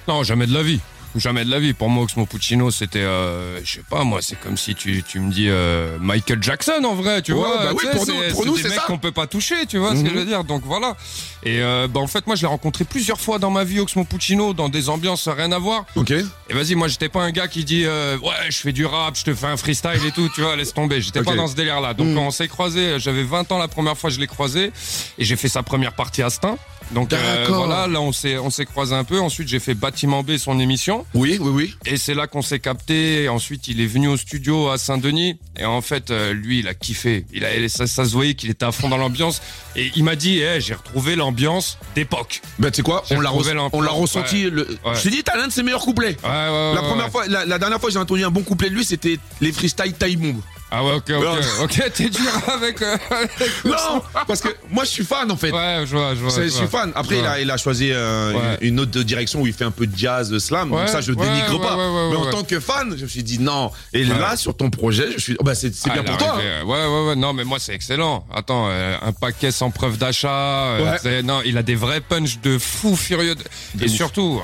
Non, 0.07 0.23
jamais 0.23 0.47
de 0.47 0.53
la 0.53 0.63
vie. 0.63 0.79
Jamais 1.15 1.45
de 1.45 1.51
la 1.51 1.59
vie. 1.59 1.73
Pour 1.73 1.89
moi, 1.89 2.03
Oxmo 2.03 2.25
Puccino, 2.25 2.71
c'était, 2.71 2.99
euh, 2.99 3.59
je 3.63 3.73
sais 3.73 3.83
pas, 3.87 4.03
moi, 4.03 4.19
c'est 4.21 4.39
comme 4.39 4.57
si 4.57 4.73
tu, 4.73 5.03
tu 5.03 5.19
me 5.19 5.31
dis 5.31 5.47
euh, 5.47 5.97
Michael 5.99 6.41
Jackson 6.41 6.81
en 6.83 6.95
vrai, 6.95 7.21
tu 7.21 7.33
Ouais, 7.33 7.37
vois. 7.39 7.57
bah 7.57 7.71
oui, 7.75 7.83
pour 7.91 8.05
nous- 8.07 8.13
c'est- 8.21 8.31
pour 8.31 8.41
c'est 8.43 8.49
nous, 8.49 8.57
des 8.57 8.63
mecs 8.69 8.79
qu'on 8.87 8.97
peut 8.97 9.11
pas 9.11 9.27
toucher, 9.27 9.65
tu 9.67 9.77
vois 9.77 9.91
ce 9.95 10.01
que 10.01 10.07
Mhm. 10.07 10.13
je 10.13 10.19
veux 10.19 10.25
dire. 10.25 10.43
Donc 10.43 10.63
voilà. 10.65 10.95
Et 11.43 11.61
euh, 11.61 11.87
bah, 11.87 11.99
en 11.99 12.07
fait, 12.07 12.25
moi, 12.25 12.35
je 12.35 12.41
l'ai 12.41 12.47
rencontré 12.47 12.83
plusieurs 12.83 13.19
fois 13.19 13.37
dans 13.37 13.51
ma 13.51 13.63
vie, 13.63 13.79
Oxmo 13.79 14.03
Puccino, 14.05 14.53
dans 14.53 14.69
des 14.69 14.89
ambiances 14.89 15.27
rien 15.27 15.51
à 15.51 15.59
voir. 15.59 15.85
Ok. 15.95 16.11
Et 16.11 16.25
vas-y, 16.53 16.73
moi, 16.75 16.87
j'étais 16.87 17.09
pas 17.09 17.21
un 17.21 17.31
gars 17.31 17.47
qui 17.47 17.63
dit 17.63 17.83
euh, 17.85 18.17
ouais, 18.19 18.31
je 18.49 18.57
fais 18.57 18.71
du 18.71 18.85
rap, 18.85 19.15
je 19.15 19.23
te 19.23 19.33
fais 19.35 19.47
un 19.47 19.57
freestyle 19.57 19.99
et 20.07 20.11
tout, 20.11 20.29
tu 20.33 20.41
vois, 20.41 20.55
laisse 20.55 20.73
tomber. 20.73 20.99
J'étais 21.01 21.21
pas 21.21 21.35
dans 21.35 21.47
ce 21.47 21.55
délire-là. 21.55 21.93
Donc 21.93 22.07
Mm. 22.07 22.15
quand 22.15 22.21
on 22.27 22.31
s'est 22.31 22.47
croisés, 22.47 22.95
j'avais 22.99 23.23
20 23.23 23.51
ans 23.51 23.59
la 23.59 23.67
première 23.67 23.97
fois, 23.97 24.09
je 24.09 24.19
l'ai 24.19 24.27
croisé 24.27 24.71
et 25.17 25.23
j'ai 25.25 25.35
fait 25.35 25.49
sa 25.49 25.61
première 25.63 25.93
partie 25.93 26.23
à 26.23 26.29
Stein. 26.29 26.57
Donc 26.93 27.11
euh, 27.13 27.45
voilà, 27.49 27.87
là 27.87 27.99
on 28.01 28.11
s'est 28.11 28.37
on 28.37 28.49
s'est 28.49 28.65
croisé 28.65 28.93
un 28.95 29.03
peu. 29.03 29.19
Ensuite 29.19 29.47
j'ai 29.47 29.59
fait 29.59 29.73
Bâtiment 29.73 30.23
B 30.23 30.37
son 30.37 30.59
émission 30.59 31.05
Oui, 31.13 31.37
oui, 31.41 31.49
oui. 31.53 31.75
et 31.85 31.97
c'est 31.97 32.13
là 32.13 32.27
qu'on 32.27 32.41
s'est 32.41 32.59
capté. 32.59 33.23
Et 33.23 33.29
ensuite 33.29 33.67
il 33.67 33.81
est 33.81 33.85
venu 33.87 34.07
au 34.07 34.17
studio 34.17 34.69
à 34.69 34.77
Saint-Denis 34.77 35.39
et 35.57 35.65
en 35.65 35.81
fait 35.81 36.11
euh, 36.11 36.33
lui 36.33 36.59
il 36.59 36.67
a 36.67 36.73
kiffé. 36.73 37.25
Il 37.33 37.45
a 37.45 37.49
ça, 37.69 37.87
ça 37.87 38.05
se 38.05 38.11
voyait 38.11 38.35
qu'il 38.35 38.49
était 38.49 38.65
à 38.65 38.71
fond 38.71 38.89
dans 38.89 38.97
l'ambiance 38.97 39.41
et 39.75 39.91
il 39.95 40.03
m'a 40.03 40.15
dit 40.15 40.39
eh, 40.39 40.61
j'ai 40.61 40.73
retrouvé 40.73 41.15
l'ambiance 41.15 41.77
d'époque. 41.95 42.41
Ben 42.59 42.69
tu 42.71 42.77
sais 42.77 42.81
quoi, 42.83 43.03
on 43.11 43.19
l'a 43.19 43.31
on 43.73 43.81
l'a 43.81 43.91
ressenti. 43.91 44.49
le- 44.49 44.67
Ouais. 44.83 44.95
Je 44.95 45.03
t'ai 45.03 45.09
dit, 45.11 45.23
t'as 45.23 45.37
l'un 45.37 45.47
de 45.47 45.51
ses 45.51 45.63
meilleurs 45.63 45.81
couplets. 45.81 46.17
Ouais 46.23 46.29
ouais. 46.29 46.49
ouais 46.49 46.73
La 46.75 46.81
ouais, 46.81 46.87
première 46.87 47.05
ouais. 47.05 47.11
fois, 47.11 47.27
la, 47.27 47.45
la 47.45 47.57
dernière 47.59 47.79
fois, 47.79 47.89
j'ai 47.89 47.99
entendu 47.99 48.23
un 48.23 48.29
bon 48.31 48.41
couplet 48.43 48.69
de 48.69 48.75
lui, 48.75 48.83
c'était 48.83 49.17
les 49.39 49.51
freestyle 49.51 49.93
Taïmoum. 49.93 50.41
Ah 50.75 50.83
ouais 50.83 50.93
ok 50.93 51.11
ok 51.11 51.25
ok 51.61 51.91
t'es 51.93 52.09
dur 52.09 52.21
avec. 52.47 52.81
euh, 52.81 52.97
avec 53.11 53.31
Non, 53.63 54.01
parce 54.27 54.41
que 54.41 54.47
moi 54.71 54.83
je 54.85 54.89
suis 54.89 55.05
fan 55.05 55.29
en 55.31 55.37
fait. 55.37 55.51
Ouais 55.51 55.83
je 55.85 55.95
vois 55.95 56.15
je 56.15 56.19
vois. 56.21 56.31
Je 56.35 56.43
je 56.43 56.47
suis 56.49 56.67
fan. 56.67 56.91
Après, 56.95 57.19
il 57.19 57.25
a, 57.25 57.39
il 57.39 57.51
a 57.51 57.57
choisi 57.57 57.89
euh, 57.91 58.33
Ouais. 58.33 58.57
une 58.61 58.79
autre 58.79 59.03
direction 59.03 59.41
où 59.41 59.47
il 59.47 59.53
fait 59.53 59.65
un 59.65 59.71
peu 59.71 59.85
de 59.85 59.95
jazz, 59.95 60.35
slam. 60.39 60.69
donc 60.71 60.79
Ouais, 60.79 60.87
ça, 60.87 61.01
je 61.01 61.11
ouais, 61.11 61.25
dénigre 61.25 61.61
pas. 61.61 61.75
Mais 62.09 62.15
en 62.17 62.25
tant 62.31 62.43
que 62.43 62.59
fan, 62.59 62.95
je 62.97 63.03
me 63.03 63.07
suis 63.07 63.21
dit 63.23 63.37
non. 63.39 63.71
Et 63.93 64.03
là, 64.03 64.35
sur 64.35 64.55
ton 64.57 64.69
projet, 64.71 65.09
je 65.15 65.21
suis. 65.21 65.35
oh, 65.39 65.43
bah, 65.43 65.53
c'est 65.53 65.71
Ah, 65.89 65.93
bien 65.93 66.03
pour 66.03 66.17
toi. 66.17 66.37
hein. 66.39 66.65
Ouais, 66.65 66.85
ouais, 66.87 67.07
ouais. 67.09 67.15
Non, 67.15 67.33
mais 67.33 67.43
moi, 67.43 67.59
c'est 67.59 67.73
excellent. 67.75 68.25
Attends, 68.33 68.67
euh, 68.69 68.95
un 69.01 69.11
paquet 69.11 69.51
sans 69.51 69.69
preuve 69.69 69.97
d'achat. 69.97 70.29
euh, 70.29 71.21
Non, 71.21 71.41
il 71.45 71.57
a 71.57 71.63
des 71.63 71.75
vrais 71.75 72.01
punchs 72.01 72.39
de 72.41 72.57
fou 72.57 72.95
furieux. 72.95 73.35
de- 73.35 73.43
De 73.75 73.83
Et 73.85 73.89
ouf. 73.89 73.95
surtout, 73.95 74.41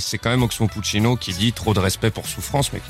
c'est 0.00 0.18
quand 0.18 0.30
même 0.30 0.42
Oxmo 0.42 0.66
Puccino 0.66 1.16
qui 1.16 1.32
dit 1.32 1.52
trop 1.52 1.74
de 1.74 1.80
respect 1.80 2.10
pour 2.10 2.26
souffrance, 2.26 2.72
mec. 2.72 2.82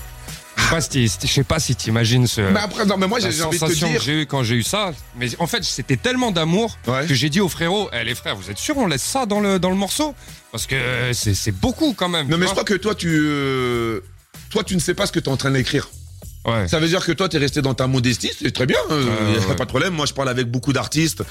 Je 0.76 0.81
sais 0.81 0.88
pas 1.06 1.09
si, 1.11 1.26
je 1.29 1.32
sais 1.32 1.44
pas 1.44 1.59
si 1.61 1.76
t'imagines 1.76 2.26
ce. 2.26 2.41
Mais 2.41 2.61
après, 2.61 2.85
non, 2.85 2.97
mais 2.97 3.06
moi, 3.06 3.19
j'ai 3.21 3.43
envie 3.43 3.59
de 3.59 3.67
te 3.67 3.73
dire. 3.73 3.99
que 3.99 4.03
j'ai 4.05 4.23
eu 4.23 4.26
quand 4.26 4.43
j'ai 4.43 4.56
eu 4.56 4.62
ça, 4.62 4.93
mais 5.17 5.29
en 5.38 5.47
fait 5.47 5.62
c'était 5.65 5.97
tellement 5.97 6.31
d'amour 6.32 6.76
Ouais. 6.87 7.06
que 7.06 7.15
j'ai 7.15 7.29
dit 7.31 7.41
aux 7.41 7.49
frérots, 7.49 7.88
eh, 7.93 8.05
les 8.05 8.15
frères, 8.15 8.37
vous 8.37 8.50
êtes 8.50 8.59
sûrs 8.59 8.76
on 8.76 8.87
laisse 8.87 9.03
ça 9.03 9.26
dans 9.26 9.41
le 9.41 9.59
dans 9.59 9.71
le 9.71 9.76
morceau? 9.76 10.15
Parce 10.53 10.67
que 10.67 10.75
euh, 10.75 11.12
c'est 11.12 11.53
beaucoup 11.53 11.94
quand 11.94 12.09
même. 12.09 12.29
Non, 12.29 12.38
mais 12.38 12.47
je 12.47 12.50
crois 12.53 12.65
que 12.65 12.75
toi, 12.75 12.94
tu. 12.94 13.09
euh, 13.11 14.00
Toi, 14.50 14.62
tu 14.65 14.75
ne 14.75 14.81
sais 14.81 14.94
pas 14.94 15.06
ce 15.06 15.12
que 15.12 15.19
tu 15.21 15.29
es 15.29 15.32
en 15.32 15.37
train 15.37 15.50
d'écrire. 15.50 15.88
Ouais. 16.44 16.69
Ça 16.69 16.79
veut 16.79 16.88
dire 16.88 17.05
que 17.05 17.12
toi, 17.12 17.29
tu 17.29 17.37
es 17.37 17.38
resté 17.41 17.62
dans 17.62 17.75
ta 17.75 17.87
modestie, 17.87 18.31
c'est 18.38 18.53
très 18.53 18.67
bien, 18.67 18.79
il 18.91 18.94
Ouais, 18.97 19.03
n'y 19.05 19.37
a 19.37 19.49
ouais. 19.49 19.56
pas 19.56 19.65
de 19.65 19.69
problème. 19.70 19.94
Moi, 19.94 20.06
je 20.06 20.12
parle 20.12 20.29
avec 20.29 20.49
beaucoup 20.50 20.73
d'artistes. 20.73 21.23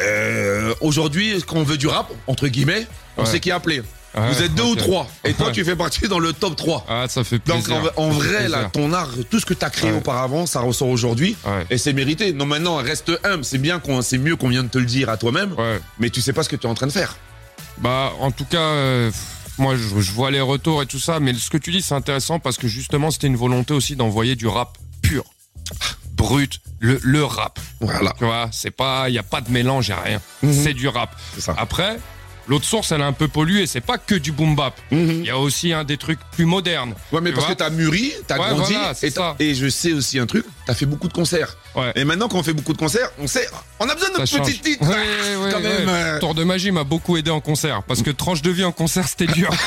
Euh, 0.00 0.74
Aujourd'hui, 0.80 1.42
quand 1.46 1.56
on 1.56 1.62
veut 1.64 1.76
du 1.78 1.86
rap, 1.88 2.08
entre 2.26 2.46
guillemets, 2.48 2.86
on 3.16 3.22
Ouais. 3.22 3.26
sait 3.28 3.40
qui 3.40 3.50
appeler. 3.50 3.82
Vous 4.14 4.42
êtes 4.42 4.54
deux 4.54 4.62
ou 4.64 4.74
trois. 4.74 5.06
Et 5.24 5.32
toi, 5.34 5.50
tu 5.52 5.64
fais 5.64 5.76
partie 5.76 6.08
dans 6.08 6.18
le 6.18 6.32
top 6.32 6.56
3. 6.56 6.86
Ah, 6.88 7.04
ça 7.08 7.22
fait 7.24 7.36
Donc 7.46 7.64
plaisir. 7.64 7.92
en, 7.96 8.06
en 8.08 8.10
fait 8.12 8.16
vrai, 8.26 8.48
là, 8.48 8.64
ton 8.72 8.92
art, 8.92 9.10
tout 9.30 9.38
ce 9.38 9.46
que 9.46 9.54
tu 9.54 9.64
as 9.64 9.70
créé 9.70 9.90
Ouais. 9.92 9.98
auparavant, 9.98 10.46
ça 10.46 10.60
ressort 10.60 10.88
aujourd'hui. 10.88 11.36
Ouais. 11.46 11.66
Et 11.70 11.78
c'est 11.78 11.92
mérité. 11.92 12.32
Non, 12.32 12.46
maintenant, 12.46 12.76
reste 12.76 13.12
humble. 13.22 13.44
C'est 13.44 13.58
bien 13.58 13.78
qu'on, 13.78 14.02
c'est 14.02 14.18
mieux 14.18 14.34
qu'on 14.36 14.48
vienne 14.48 14.64
de 14.64 14.70
te 14.70 14.78
le 14.78 14.86
dire 14.86 15.08
à 15.08 15.16
toi-même. 15.18 15.52
Ouais. 15.52 15.80
Mais 16.00 16.10
tu 16.10 16.20
sais 16.20 16.32
pas 16.32 16.42
ce 16.42 16.48
que 16.48 16.56
tu 16.56 16.66
es 16.66 16.70
en 16.70 16.74
train 16.74 16.86
de 16.88 16.92
faire. 16.92 17.16
Bah, 17.78 18.12
en 18.18 18.30
tout 18.32 18.44
cas, 18.46 18.58
euh, 18.58 19.10
moi, 19.58 19.76
je, 19.76 20.00
je 20.00 20.12
vois 20.12 20.30
les 20.32 20.40
retours 20.40 20.82
et 20.82 20.86
tout 20.86 20.98
ça, 20.98 21.20
mais 21.20 21.32
ce 21.34 21.48
que 21.50 21.58
tu 21.58 21.70
dis, 21.70 21.82
c'est 21.82 21.94
intéressant 21.94 22.40
parce 22.40 22.56
que 22.56 22.66
justement, 22.66 23.10
c'était 23.12 23.28
une 23.28 23.36
volonté 23.36 23.72
aussi 23.74 23.94
d'envoyer 23.94 24.34
du 24.34 24.48
rap 24.48 24.78
pur, 25.02 25.22
brut, 26.14 26.60
le, 26.80 26.98
le 27.02 27.24
rap. 27.24 27.60
Voilà. 27.80 28.12
Tu 28.18 28.24
vois, 28.24 28.48
c'est 28.52 28.70
pas, 28.72 29.08
il 29.08 29.14
y 29.14 29.18
a 29.18 29.22
pas 29.22 29.40
de 29.40 29.50
mélange, 29.50 29.88
y 29.88 29.92
a 29.92 30.00
rien. 30.00 30.20
Mhm. 30.42 30.52
C'est 30.52 30.74
du 30.74 30.88
rap. 30.88 31.14
C'est 31.34 31.40
ça. 31.42 31.54
Après, 31.56 31.98
l'autre 32.48 32.64
source, 32.64 32.90
elle 32.92 33.00
est 33.00 33.04
un 33.04 33.12
peu 33.12 33.28
polluée. 33.28 33.66
C'est 33.66 33.80
pas 33.80 33.98
que 33.98 34.14
du 34.14 34.32
boom 34.32 34.56
bap. 34.56 34.74
Mhm. 34.90 35.10
Il 35.20 35.26
y 35.26 35.30
a 35.30 35.38
aussi 35.38 35.72
un 35.72 35.84
des 35.84 35.96
trucs 35.96 36.18
plus 36.32 36.44
modernes. 36.46 36.94
Ouais, 37.12 37.20
mais 37.20 37.30
parce 37.32 37.46
vois 37.46 37.54
que 37.54 37.58
t'as 37.58 37.70
mûri, 37.70 38.12
t'as 38.26 38.38
Ouais, 38.38 38.48
grandi, 38.50 38.72
voilà, 38.72 38.92
et, 39.02 39.10
ça. 39.10 39.36
et 39.38 39.54
je 39.54 39.68
sais 39.68 39.92
aussi 39.92 40.18
un 40.18 40.26
truc, 40.26 40.44
t'as 40.66 40.74
fait 40.74 40.86
beaucoup 40.86 41.08
de 41.08 41.12
concerts. 41.12 41.56
Ouais. 41.74 41.92
Et 41.94 42.04
maintenant, 42.04 42.28
quand 42.28 42.38
on 42.38 42.42
fait 42.42 42.52
beaucoup 42.52 42.72
de 42.72 42.78
concerts, 42.78 43.10
on 43.18 43.26
sait, 43.26 43.46
on 43.78 43.88
a 43.88 43.94
besoin 43.94 44.08
de 44.10 44.18
notre 44.18 44.38
petite 44.44 44.62
titre. 44.62 44.82
Ouais, 44.84 44.88
ouais, 45.44 45.50
quand 45.52 45.58
ouais. 45.58 45.62
même. 45.62 45.88
euh, 45.88 46.18
Tour 46.18 46.34
de 46.34 46.44
magie 46.44 46.70
m'a 46.70 46.84
beaucoup 46.84 47.16
aidé 47.16 47.30
en 47.30 47.40
concert 47.40 47.82
parce 47.84 48.02
que 48.02 48.10
tranche 48.10 48.42
de 48.42 48.50
vie 48.50 48.64
en 48.64 48.72
concert, 48.72 49.06
c'était 49.08 49.26
dur. 49.32 49.50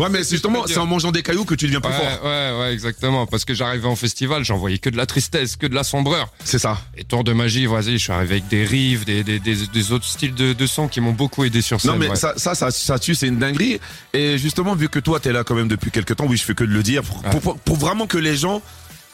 Ouais, 0.00 0.08
mais 0.08 0.24
c'est 0.24 0.30
justement, 0.30 0.64
c'est 0.66 0.78
en 0.78 0.86
mangeant 0.86 1.12
des 1.12 1.22
cailloux 1.22 1.44
que 1.44 1.54
tu 1.54 1.66
deviens 1.66 1.80
plus 1.80 1.90
Ouais, 1.92 1.98
fort. 1.98 2.24
ouais, 2.24 2.58
ouais, 2.60 2.72
exactement. 2.72 3.26
Parce 3.26 3.44
que 3.44 3.54
j'arrivais 3.54 3.86
en 3.86 3.96
festival, 3.96 4.44
j'en 4.44 4.56
voyais 4.56 4.78
que 4.78 4.90
de 4.90 4.96
la 4.96 5.06
tristesse, 5.06 5.56
que 5.56 5.66
de 5.66 5.74
la 5.74 5.84
sombreur. 5.84 6.32
C'est 6.44 6.58
ça. 6.58 6.78
Et 6.96 7.04
Tour 7.04 7.22
de 7.24 7.32
magie, 7.32 7.66
vas-y, 7.66 7.92
je 7.92 7.98
suis 7.98 8.12
arrivé 8.12 8.36
avec 8.36 8.48
des 8.48 8.64
rives, 8.64 9.04
des, 9.04 9.22
des, 9.22 9.38
des, 9.38 9.66
des 9.66 9.92
autres 9.92 10.04
styles 10.06 10.34
de, 10.34 10.52
de 10.52 10.66
sons 10.66 10.88
qui 10.88 11.00
m'ont 11.00 11.12
beaucoup 11.12 11.44
aidé 11.44 11.60
sur 11.62 11.80
scène. 11.80 11.92
Non, 11.92 11.96
mais 11.98 12.08
ouais. 12.08 12.16
ça, 12.16 12.34
ça, 12.36 12.54
ça, 12.54 12.70
ça 12.70 12.98
tue, 12.98 13.14
c'est 13.14 13.28
une 13.28 13.38
dinguerie. 13.38 13.78
Et 14.14 14.38
justement, 14.38 14.74
vu 14.74 14.88
que 14.88 14.98
toi, 14.98 15.20
t'es 15.20 15.32
là 15.32 15.44
quand 15.44 15.54
même 15.54 15.68
depuis 15.68 15.90
quelques 15.90 16.16
temps, 16.16 16.26
oui, 16.26 16.36
je 16.36 16.44
fais 16.44 16.54
que 16.54 16.64
de 16.64 16.72
le 16.72 16.82
dire, 16.82 17.02
pour, 17.02 17.22
pour- 17.40 17.58
pour 17.58 17.76
vraiment 17.76 18.06
que 18.06 18.18
les 18.18 18.36
gens 18.36 18.62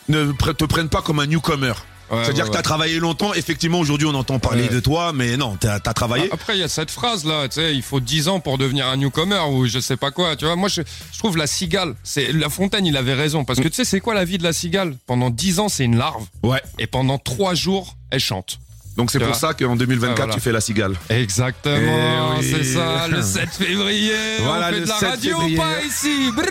ne 0.09 0.31
te 0.33 0.65
prennent 0.65 0.89
pas 0.89 1.03
comme 1.03 1.19
un 1.21 1.27
newcomer. 1.27 1.73
Ouais, 2.11 2.19
C'est-à-dire 2.25 2.45
ouais, 2.45 2.51
que 2.51 2.57
t'as 2.57 2.63
travaillé 2.63 2.99
longtemps. 2.99 3.35
Effectivement, 3.35 3.79
aujourd'hui, 3.81 4.07
on 4.07 4.15
entend 4.15 4.39
parler 4.39 4.69
de 4.69 4.81
toi, 4.81 5.13
mais 5.13 5.37
non, 5.37 5.57
t'as 5.59 5.75
as 5.77 5.95
travaillé. 5.95 6.29
Après, 6.33 6.57
il 6.57 6.61
y 6.61 6.63
a 6.63 6.69
cette 6.69 6.91
phrase 6.91 7.25
là, 7.25 7.49
tu 7.49 7.57
sais, 7.57 7.75
il 7.75 7.83
faut 7.83 8.01
10 8.01 8.29
ans 8.29 8.41
pour 8.41 8.59
devenir 8.59 8.87
un 8.87 8.97
newcomer 8.97 9.41
ou 9.51 9.67
je 9.67 9.79
sais 9.81 9.97
pas 9.97 10.11
quoi. 10.11 10.37
Tu 10.37 10.45
vois, 10.45 10.57
moi, 10.57 10.69
je, 10.69 10.83
je 11.13 11.19
trouve 11.19 11.37
la 11.37 11.47
cigale, 11.47 11.95
c'est 12.03 12.33
La 12.33 12.49
Fontaine, 12.49 12.87
il 12.87 12.97
avait 12.97 13.15
raison 13.15 13.45
parce 13.45 13.59
que 13.61 13.69
tu 13.69 13.75
sais, 13.75 13.85
c'est 13.85 14.01
quoi 14.01 14.15
la 14.15 14.25
vie 14.25 14.39
de 14.39 14.43
la 14.45 14.53
cigale? 14.53 14.97
Pendant 15.07 15.31
10 15.31 15.59
ans, 15.61 15.69
c'est 15.69 15.85
une 15.85 15.97
larve 15.97 16.25
Ouais. 16.43 16.63
et 16.79 16.87
pendant 16.87 17.19
3 17.19 17.55
jours, 17.55 17.97
elle 18.11 18.21
chante. 18.21 18.59
Donc 18.97 19.11
c'est 19.11 19.19
pour 19.19 19.35
ça 19.35 19.53
qu'en 19.53 19.77
2024, 19.77 20.13
Ah, 20.13 20.17
voilà. 20.17 20.35
tu 20.35 20.41
fais 20.41 20.53
la 20.53 20.61
cigale. 20.61 20.95
Exactement, 21.11 22.35
Eh 22.37 22.39
oui. 22.41 22.51
c'est 22.51 22.65
ça, 22.65 23.07
le 23.09 23.21
7 23.23 23.49
février. 23.51 24.13
Voilà, 24.43 24.69
on 24.69 24.71
fait 24.71 24.79
le 24.81 24.85
de 24.85 24.89
la 24.89 24.95
7 24.97 25.09
radio 25.11 25.37
février. 25.37 25.57
pas 25.59 25.83
ici. 25.87 26.31
Brrr, 26.35 26.45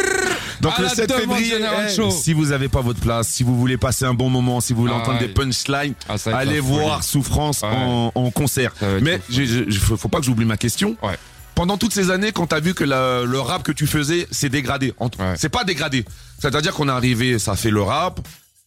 Donc 0.62 0.78
le 0.78 0.84
la 0.84 0.90
7 0.90 1.10
demande 1.10 1.38
février, 1.38 2.12
si 2.12 2.34
vous 2.34 2.46
n'avez 2.48 2.70
pas 2.70 2.82
votre 2.82 3.00
place, 3.00 3.28
si 3.30 3.44
vous 3.44 3.58
voulez 3.58 3.78
passer 3.78 4.06
un 4.06 4.14
bon 4.14 4.30
moment, 4.30 4.62
si 4.62 4.74
vous 4.74 4.82
voulez 4.82 4.94
Ah, 4.96 5.00
entendre 5.02 5.20
des 5.20 5.28
punchlines, 5.28 5.94
Ah, 6.08 6.16
allez 6.34 6.58
folie. 6.58 6.60
voir 6.60 7.04
Souffrance 7.04 7.62
Ouais. 7.62 7.70
en, 7.72 8.12
en 8.14 8.32
concert. 8.32 8.72
Mais 9.02 9.20
j'ai- 9.30 9.66
faut, 9.72 10.08
pas 10.10 10.20
que 10.20 10.26
j'oublie 10.26 10.46
ma 10.46 10.58
question. 10.58 10.96
Ouais. 11.02 11.18
Pendant 11.56 11.78
toutes 11.78 11.94
ces 11.94 12.12
années, 12.12 12.32
quand 12.32 12.48
t'as 12.48 12.60
vu 12.60 12.74
que 12.74 12.84
la- 12.84 13.24
le 13.24 13.40
rap 13.40 13.64
que 13.64 13.72
tu 13.72 13.88
faisais 13.88 14.28
s'est 14.30 14.50
dégradé, 14.50 14.94
Ouais. 15.00 15.34
c'est 15.38 15.50
pas 15.50 15.64
dégradé. 15.64 16.04
C'est-à-dire 16.40 16.74
qu'on 16.74 16.90
est 16.90 16.92
arrivé, 16.92 17.40
ça 17.40 17.56
fait 17.56 17.72
le 17.72 17.82
rap, 17.82 18.20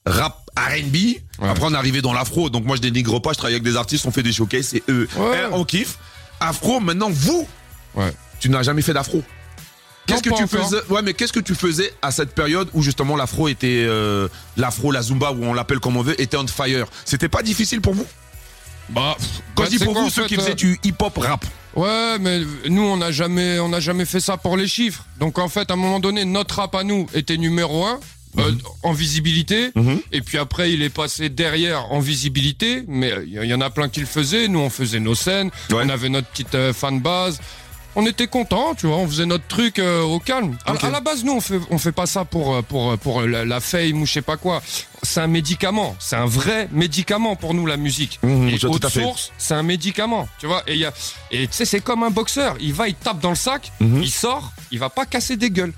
rap 0.08 0.50
R&B. 0.56 1.18
Après 1.40 1.64
on 1.66 1.72
est 1.72 1.76
arrivé 1.76 2.02
dans 2.02 2.12
l'afro. 2.12 2.50
Donc 2.50 2.64
moi 2.64 2.76
je 2.76 2.80
dénigre 2.82 3.20
pas, 3.20 3.32
je 3.32 3.38
travaille 3.38 3.54
avec 3.54 3.62
des 3.64 3.76
artistes, 3.76 4.06
on 4.06 4.10
fait 4.10 4.22
des 4.22 4.32
showcases 4.32 4.74
et 4.74 4.82
eux, 4.88 5.08
Ouais. 5.16 5.42
eh, 5.50 5.52
on 5.54 5.64
kiffe. 5.64 5.98
Afro, 6.40 6.80
maintenant 6.80 7.10
vous, 7.10 7.46
Ouais. 7.94 8.12
tu 8.40 8.48
n'as 8.48 8.62
jamais 8.62 8.82
fait 8.82 8.92
d'afro. 8.92 9.22
Qu'est-ce 10.06 10.22
que 10.22 10.30
tu 10.30 10.42
encore. 10.44 10.48
faisais 10.66 10.80
Ouais, 10.88 11.02
mais 11.02 11.12
qu'est-ce 11.12 11.32
que 11.34 11.40
tu 11.40 11.54
faisais 11.54 11.92
à 12.00 12.10
cette 12.10 12.34
période 12.34 12.70
où 12.72 12.82
justement 12.82 13.14
l'afro 13.14 13.46
était 13.48 13.84
euh, 13.86 14.26
l'afro, 14.56 14.90
la 14.90 15.02
zumba, 15.02 15.32
ou 15.32 15.44
on 15.44 15.52
l'appelle 15.52 15.80
comme 15.80 15.98
on 15.98 16.02
veut, 16.02 16.18
était 16.20 16.36
on 16.38 16.46
fire? 16.46 16.86
C'était 17.04 17.28
pas 17.28 17.42
difficile 17.42 17.82
pour 17.82 17.92
vous? 17.94 18.06
Bah, 18.88 19.16
Quand 19.54 19.64
bah, 19.64 19.68
je 19.70 19.76
dis 19.76 19.84
pour 19.84 19.92
quoi, 19.92 20.02
vous, 20.04 20.08
ceux 20.10 20.22
fait, 20.22 20.28
qui 20.28 20.36
faisaient 20.36 20.52
euh, 20.52 20.54
du 20.54 20.80
hip-hop 20.82 21.18
rap. 21.18 21.44
Ouais, 21.76 22.18
mais 22.18 22.40
nous 22.70 22.82
on 22.82 22.96
n'a 22.96 23.12
jamais, 23.12 23.58
on 23.58 23.68
n'a 23.68 23.80
jamais 23.80 24.06
fait 24.06 24.20
ça 24.20 24.38
pour 24.38 24.56
les 24.56 24.66
chiffres. 24.66 25.04
Donc 25.20 25.38
en 25.38 25.48
fait, 25.50 25.70
à 25.70 25.74
un 25.74 25.76
moment 25.76 26.00
donné, 26.00 26.24
notre 26.24 26.54
rap 26.56 26.74
à 26.74 26.84
nous 26.84 27.06
était 27.12 27.36
numéro 27.36 27.84
un. 27.84 28.00
Euh, 28.38 28.50
Mhm. 28.52 28.58
en 28.82 28.92
visibilité 28.92 29.70
et 30.12 30.20
puis 30.20 30.38
après 30.38 30.72
il 30.72 30.82
est 30.82 30.90
passé 30.90 31.28
derrière 31.28 31.90
en 31.92 32.00
visibilité 32.00 32.84
mais 32.88 33.12
il 33.26 33.32
y, 33.42 33.46
y 33.48 33.54
en 33.54 33.60
a 33.60 33.70
plein 33.70 33.88
qui 33.88 34.00
le 34.00 34.06
faisaient 34.06 34.48
nous 34.48 34.60
on 34.60 34.70
faisait 34.70 35.00
nos 35.00 35.14
scènes 35.14 35.50
Ouais. 35.70 35.82
on 35.84 35.88
avait 35.88 36.08
notre 36.08 36.28
petite 36.28 36.54
euh, 36.54 36.72
fan 36.72 37.00
base 37.00 37.40
on 37.96 38.06
était 38.06 38.28
contents, 38.28 38.76
tu 38.76 38.86
vois, 38.86 38.98
on 38.98 39.08
faisait 39.08 39.26
notre 39.26 39.46
truc 39.48 39.80
euh, 39.80 40.02
au 40.02 40.20
calme. 40.20 40.56
À, 40.66 40.74
Ok. 40.74 40.84
à 40.84 40.90
la 40.90 41.00
base, 41.00 41.24
nous, 41.24 41.32
on 41.32 41.40
fait, 41.40 41.58
on 41.70 41.78
fait 41.78 41.90
pas 41.90 42.06
ça 42.06 42.24
pour, 42.24 42.54
euh, 42.54 42.62
pour, 42.62 42.92
euh, 42.92 42.96
pour 42.96 43.22
la, 43.22 43.44
la 43.44 43.58
fame 43.60 44.00
ou 44.02 44.06
je 44.06 44.12
sais 44.12 44.22
pas 44.22 44.36
quoi. 44.36 44.62
C'est 45.02 45.18
un 45.20 45.26
médicament, 45.26 45.96
c'est 45.98 46.14
un 46.14 46.26
vrai 46.26 46.68
médicament 46.70 47.34
pour 47.34 47.54
nous, 47.54 47.66
la 47.66 47.76
musique. 47.76 48.20
Mmh, 48.22 48.48
et 48.50 48.64
haute 48.66 48.88
source, 48.88 49.32
c'est 49.36 49.54
un 49.54 49.64
médicament, 49.64 50.28
tu 50.38 50.46
vois. 50.46 50.62
Et 50.68 50.76
il 50.76 50.88
et 51.32 51.48
tu 51.48 51.52
sais, 51.54 51.64
c'est 51.64 51.80
comme 51.80 52.04
un 52.04 52.10
boxeur. 52.10 52.54
Il 52.60 52.72
va, 52.72 52.86
il 52.86 52.94
tape 52.94 53.18
dans 53.20 53.30
le 53.30 53.36
sac, 53.36 53.72
Mhm. 53.80 54.00
il 54.02 54.10
sort, 54.10 54.52
il 54.70 54.78
va 54.78 54.90
pas 54.90 55.04
casser 55.06 55.36
des 55.36 55.50
gueules. 55.50 55.72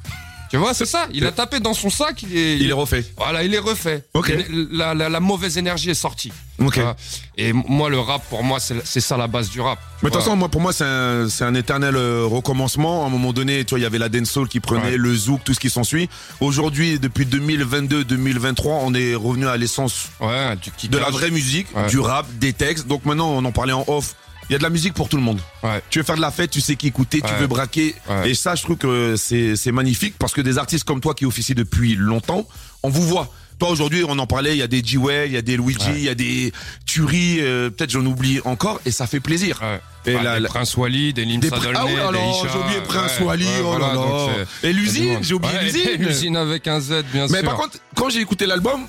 Tu 0.51 0.57
vois, 0.57 0.75
c'est 0.75 0.85
ça. 0.87 1.07
Il 1.13 1.25
a 1.27 1.31
tapé 1.33 1.61
dans 1.61 1.75
son 1.75 1.91
sac, 1.91 2.25
il 2.25 2.37
est, 2.37 2.57
Il 2.59 2.69
est 2.69 2.73
refait. 2.73 3.05
voilà, 3.17 3.45
il 3.45 3.55
est 3.55 3.59
refait. 3.59 4.03
Ok. 4.15 4.33
La, 4.73 4.95
la- 4.95 5.09
la 5.09 5.21
mauvaise 5.21 5.57
énergie 5.57 5.91
est 5.91 5.95
sortie. 5.95 6.33
Ok. 6.59 6.75
Tu 6.75 6.81
vois. 6.81 6.97
Et 7.39 7.53
moi, 7.53 7.89
le 7.89 8.01
rap, 8.01 8.23
pour 8.29 8.43
moi, 8.43 8.59
c'est 8.59 8.75
c'est 8.85 9.01
ça 9.01 9.17
la 9.17 9.29
base 9.29 9.49
du 9.49 9.61
rap. 9.61 9.79
Mais 10.03 10.09
de 10.11 10.15
toute 10.15 10.23
façon, 10.25 10.35
moi, 10.37 10.49
pour 10.49 10.61
moi, 10.61 10.73
c'est 10.73 10.85
un, 10.85 11.29
c'est 11.29 11.45
un 11.45 11.55
éternel 11.55 11.95
euh, 11.95 12.25
recommencement. 12.27 13.05
À 13.05 13.07
un 13.07 13.11
moment 13.11 13.33
donné, 13.33 13.65
tu 13.65 13.71
vois, 13.71 13.79
il 13.79 13.83
y 13.83 13.87
avait 13.87 13.99
la 13.99 14.09
dancehall 14.09 14.49
qui 14.49 14.59
prenait 14.59 14.83
Ouais. 14.91 14.97
le 14.97 15.15
zouk, 15.15 15.45
tout 15.45 15.55
ce 15.55 15.61
qui 15.61 15.71
s'ensuit. 15.71 16.09
Aujourd'hui, 16.41 16.99
depuis 16.99 17.27
2022-2023, 17.27 18.81
on 18.83 18.93
est 18.95 19.15
revenu 19.15 19.47
à 19.47 19.57
l'essence 19.57 20.09
Ouais, 20.21 20.57
de 20.89 20.99
la 20.99 21.11
vraie 21.11 21.31
musique, 21.31 21.69
Ouais. 21.77 21.87
du 21.87 21.99
rap, 22.01 22.27
des 22.41 22.53
textes. 22.53 22.87
Donc 22.89 23.05
maintenant, 23.05 23.31
on 23.31 23.45
en 23.45 23.53
parlait 23.53 23.73
en 23.73 23.85
off. 23.87 24.15
Il 24.51 24.55
y 24.55 24.57
a 24.57 24.59
de 24.59 24.65
la 24.65 24.69
musique 24.71 24.95
pour 24.95 25.09
tout 25.09 25.17
le 25.17 25.23
monde. 25.23 25.41
Ouais. 25.63 25.81
Tu 25.91 26.01
veux 26.01 26.05
faire 26.05 26.17
de 26.17 26.21
la 26.21 26.33
fête, 26.33 26.51
tu 26.51 26.61
sais 26.61 26.75
qui 26.75 26.89
écouter, 26.89 27.21
tu 27.25 27.33
veux 27.35 27.47
braquer. 27.47 27.95
Et 28.25 28.35
ça, 28.35 28.57
je 28.57 28.63
trouve 28.65 28.77
que 28.77 29.15
c'est 29.17 29.73
magnifique 29.73 30.15
parce 30.19 30.33
que 30.35 30.41
des 30.41 30.59
artistes 30.59 30.83
comme 30.85 31.01
toi 31.01 31.15
qui 31.15 31.25
officient 31.25 31.55
depuis 31.57 31.95
longtemps, 31.95 32.47
on 32.83 32.89
vous 32.91 33.03
voit. 33.07 33.33
Toi 33.61 33.69
aujourd'hui, 33.69 34.05
on 34.09 34.19
en 34.19 34.27
parlait, 34.27 34.53
il 34.53 34.59
y 34.59 34.63
a 34.63 34.67
des 34.67 34.83
G-Way, 34.83 35.27
il 35.27 35.33
y 35.33 35.37
a 35.37 35.43
des 35.43 35.57
Luigi, 35.59 35.85
il 35.89 35.93
Ouais. 35.93 36.01
y 36.01 36.09
a 36.09 36.15
des 36.15 36.51
Tueries, 36.87 37.41
euh, 37.41 37.69
peut-être 37.69 37.91
j'en 37.91 38.05
oublie 38.07 38.41
encore, 38.47 38.81
et 38.87 38.91
ça 38.91 39.07
fait 39.07 39.21
plaisir. 39.21 39.61
Ouais. 39.63 39.81
Et 40.07 40.17
Ouais, 40.17 40.23
la- 40.23 40.41
des 40.41 40.47
Prince 40.47 40.75
Wally, 40.79 41.13
des 41.13 41.27
Limsa 41.27 41.49
ah 41.55 41.85
oui, 41.85 41.93
alors, 42.01 42.49
j'ai 42.51 42.59
oublié 42.59 42.81
Prince 42.89 43.21
ouais, 43.21 43.27
Wally, 43.27 43.47
oh 43.63 43.79
là 43.79 43.93
voilà, 43.95 43.95
là. 43.95 44.45
Et 44.63 44.73
l'usine, 44.73 45.19
j'ai 45.21 45.35
oublié 45.35 45.53
l'usine. 45.63 45.91
L'usine 45.99 46.37
avec 46.39 46.67
un 46.69 46.81
Z, 46.81 47.05
bien 47.13 47.27
Mais 47.29 47.41
sûr. 47.41 47.45
par 47.45 47.57
contre, 47.57 47.77
quand 47.95 48.09
j'ai 48.09 48.21
écouté 48.21 48.47
l'album, 48.47 48.81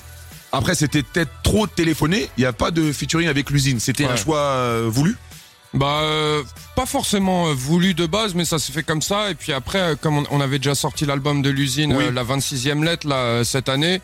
après 0.52 0.74
c'était 0.74 1.02
peut-être 1.02 1.30
trop 1.42 1.66
téléphoné, 1.66 2.30
il 2.38 2.40
n'y 2.40 2.46
a 2.46 2.54
pas 2.54 2.70
de 2.70 2.92
featuring 2.92 3.28
avec 3.28 3.50
l'usine. 3.50 3.78
C'était 3.78 4.06
un 4.06 4.16
choix 4.16 4.38
euh, 4.40 4.86
voulu. 4.90 5.16
Bah, 5.74 6.00
euh, 6.02 6.42
pas 6.76 6.84
forcément 6.86 7.48
euh, 7.48 7.54
voulu 7.54 7.94
de 7.94 8.04
base, 8.06 8.34
mais 8.34 8.44
ça 8.44 8.58
s'est 8.58 8.72
fait 8.72 8.82
comme 8.82 9.00
ça. 9.02 9.30
Et 9.30 9.34
puis 9.34 9.52
après, 9.52 9.78
euh, 9.80 9.94
comme 9.96 10.18
on, 10.18 10.24
on 10.30 10.40
avait 10.40 10.58
déjà 10.58 10.74
sorti 10.74 11.06
l'album 11.06 11.40
de 11.40 11.48
l'usine, 11.50 11.94
Oui. 11.96 12.04
euh, 12.04 12.10
la 12.10 12.24
26e 12.24 12.84
lettre, 12.84 13.08
là, 13.08 13.42
cette 13.42 13.70
année, 13.70 14.02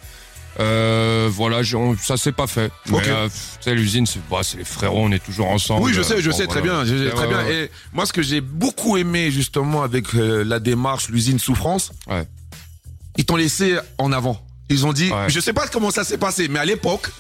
euh, 0.61 1.29
voilà, 1.31 1.63
j'ai- 1.63 1.77
on- 1.77 1.97
ça 1.97 2.17
s'est 2.17 2.33
pas 2.33 2.47
fait. 2.47 2.71
Ok. 2.91 3.03
Mais, 3.05 3.09
euh, 3.11 3.25
pff, 3.29 3.59
tu 3.61 3.65
sais, 3.65 3.75
l'usine, 3.75 4.07
c'est 4.07 4.21
bah, 4.31 4.41
c'est 4.43 4.57
les 4.59 4.65
frérots, 4.65 4.99
on 5.01 5.13
est 5.13 5.23
toujours 5.23 5.49
ensemble. 5.49 5.83
Oui, 5.85 5.93
je 5.95 6.03
sais, 6.03 6.21
je 6.23 6.31
sais 6.31 6.47
très 6.47 6.63
bien, 6.63 6.85
je- 6.87 7.11
très 7.11 7.27
bien. 7.29 7.47
Et 7.47 7.71
moi, 7.93 8.07
ce 8.07 8.13
que 8.13 8.23
j'ai 8.23 8.41
beaucoup 8.41 8.97
aimé 8.97 9.31
justement 9.31 9.83
avec 9.83 10.15
euh, 10.15 10.45
la 10.45 10.61
démarche, 10.61 11.09
l'usine 11.11 11.39
Souffrance, 11.39 11.93
Ouais. 12.09 12.27
ils 13.19 13.25
t'ont 13.27 13.37
laissé 13.37 13.77
en 13.99 14.11
avant. 14.13 14.41
Ils 14.71 14.87
ont 14.87 14.93
dit, 14.93 15.11
Ouais. 15.11 15.29
je 15.29 15.39
sais 15.41 15.53
pas 15.53 15.67
comment 15.69 15.91
ça 15.91 16.03
s'est 16.05 16.19
passé, 16.19 16.49
mais 16.49 16.59
à 16.59 16.65
l'époque, 16.65 17.11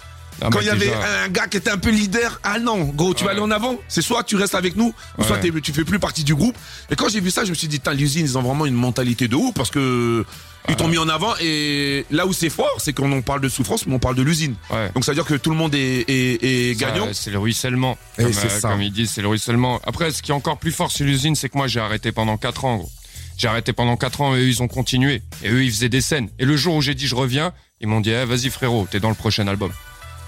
Ah, 0.40 0.49
quand 0.52 0.61
il 0.61 0.66
y 0.66 0.71
avait 0.71 0.87
déjà- 0.87 1.23
un 1.25 1.28
gars 1.28 1.47
qui 1.49 1.57
était 1.57 1.71
un 1.71 1.78
peu 1.78 1.90
leader, 1.90 2.40
ah 2.45 2.59
non, 2.59 2.85
gros, 2.85 3.12
tu 3.14 3.25
vas 3.25 3.33
aller 3.33 3.40
en 3.40 3.50
avant. 3.50 3.76
C'est 3.88 4.02
soit 4.02 4.23
tu 4.25 4.37
restes 4.37 4.54
avec 4.54 4.76
nous, 4.76 4.95
ou 5.18 5.23
soit 5.25 5.37
Ouais. 5.42 5.61
tu 5.62 5.73
fais 5.73 5.85
plus 5.85 5.99
partie 5.99 6.25
du 6.25 6.35
groupe. 6.35 6.57
Et 6.90 6.97
quand 6.97 7.09
j'ai 7.09 7.21
vu 7.21 7.30
ça, 7.30 7.45
je 7.45 7.50
me 7.50 7.54
suis 7.54 7.68
dit, 7.68 7.80
Tain, 7.80 7.92
l'usine, 7.95 8.25
ils 8.25 8.38
ont 8.38 8.42
vraiment 8.42 8.66
une 8.66 8.75
mentalité 8.75 9.26
de 9.28 9.35
ouf 9.37 9.54
parce 9.54 9.71
que 9.71 10.25
ils 10.68 10.76
t'ont 10.76 10.88
mis 10.88 10.99
en 10.99 11.09
avant. 11.09 11.35
Et 11.40 12.04
là 12.11 12.26
où 12.26 12.33
c'est 12.33 12.50
fort, 12.50 12.76
c'est 12.78 12.92
qu'on 12.92 13.23
parle 13.23 13.40
de 13.40 13.49
souffrance, 13.49 13.87
mais 13.87 13.95
on 13.95 13.99
parle 13.99 14.16
de 14.16 14.23
l'usine. 14.23 14.54
Ouais. 14.71 14.90
Donc 14.95 15.04
ça 15.04 15.12
veut 15.12 15.16
dire 15.16 15.25
que 15.25 15.35
tout 15.35 15.50
le 15.50 15.57
monde 15.57 15.75
est, 15.75 16.04
est, 16.09 16.45
est 16.71 16.78
gagnant. 16.78 17.09
C'est 17.12 17.30
le 17.30 17.38
ruissellement. 17.38 17.97
Et 18.18 18.23
Comme, 18.25 18.33
euh, 18.33 18.49
ça. 18.61 18.68
comme 18.71 18.83
ils 18.83 18.92
disent, 18.92 19.11
c'est 19.12 19.23
le 19.23 19.28
ruissellement. 19.28 19.80
Après, 19.87 20.11
ce 20.11 20.21
qui 20.23 20.30
est 20.30 20.35
encore 20.35 20.59
plus 20.59 20.73
fort 20.73 20.90
sur 20.92 21.07
l'usine, 21.07 21.35
c'est 21.35 21.49
que 21.49 21.57
moi, 21.57 21.68
j'ai 21.68 21.80
arrêté 21.80 22.12
pendant 22.12 22.37
4 22.37 22.64
ans, 22.66 22.76
gros. 22.76 22.90
J'ai 23.38 23.49
arrêté 23.49 23.73
pendant 23.73 23.97
4 23.97 24.21
ans 24.21 24.35
et 24.37 24.40
eux, 24.40 24.49
ils 24.49 24.62
ont 24.62 24.68
continué. 24.68 25.23
Et 25.42 25.49
eux, 25.50 25.64
ils 25.64 25.71
faisaient 25.71 25.88
des 25.88 26.00
scènes. 26.00 26.28
Et 26.38 26.45
le 26.45 26.57
jour 26.57 26.75
où 26.75 26.83
j'ai 26.83 26.95
dit 26.95 27.07
je 27.07 27.14
reviens, 27.14 27.52
ils 27.80 27.87
m'ont 27.88 28.00
dit, 28.00 28.11
eh, 28.11 28.25
vas-y 28.25 28.50
frérot, 28.50 28.87
t'es 28.90 28.99
dans 29.00 29.09
le 29.11 29.14
prochain 29.14 29.47
album. 29.47 29.71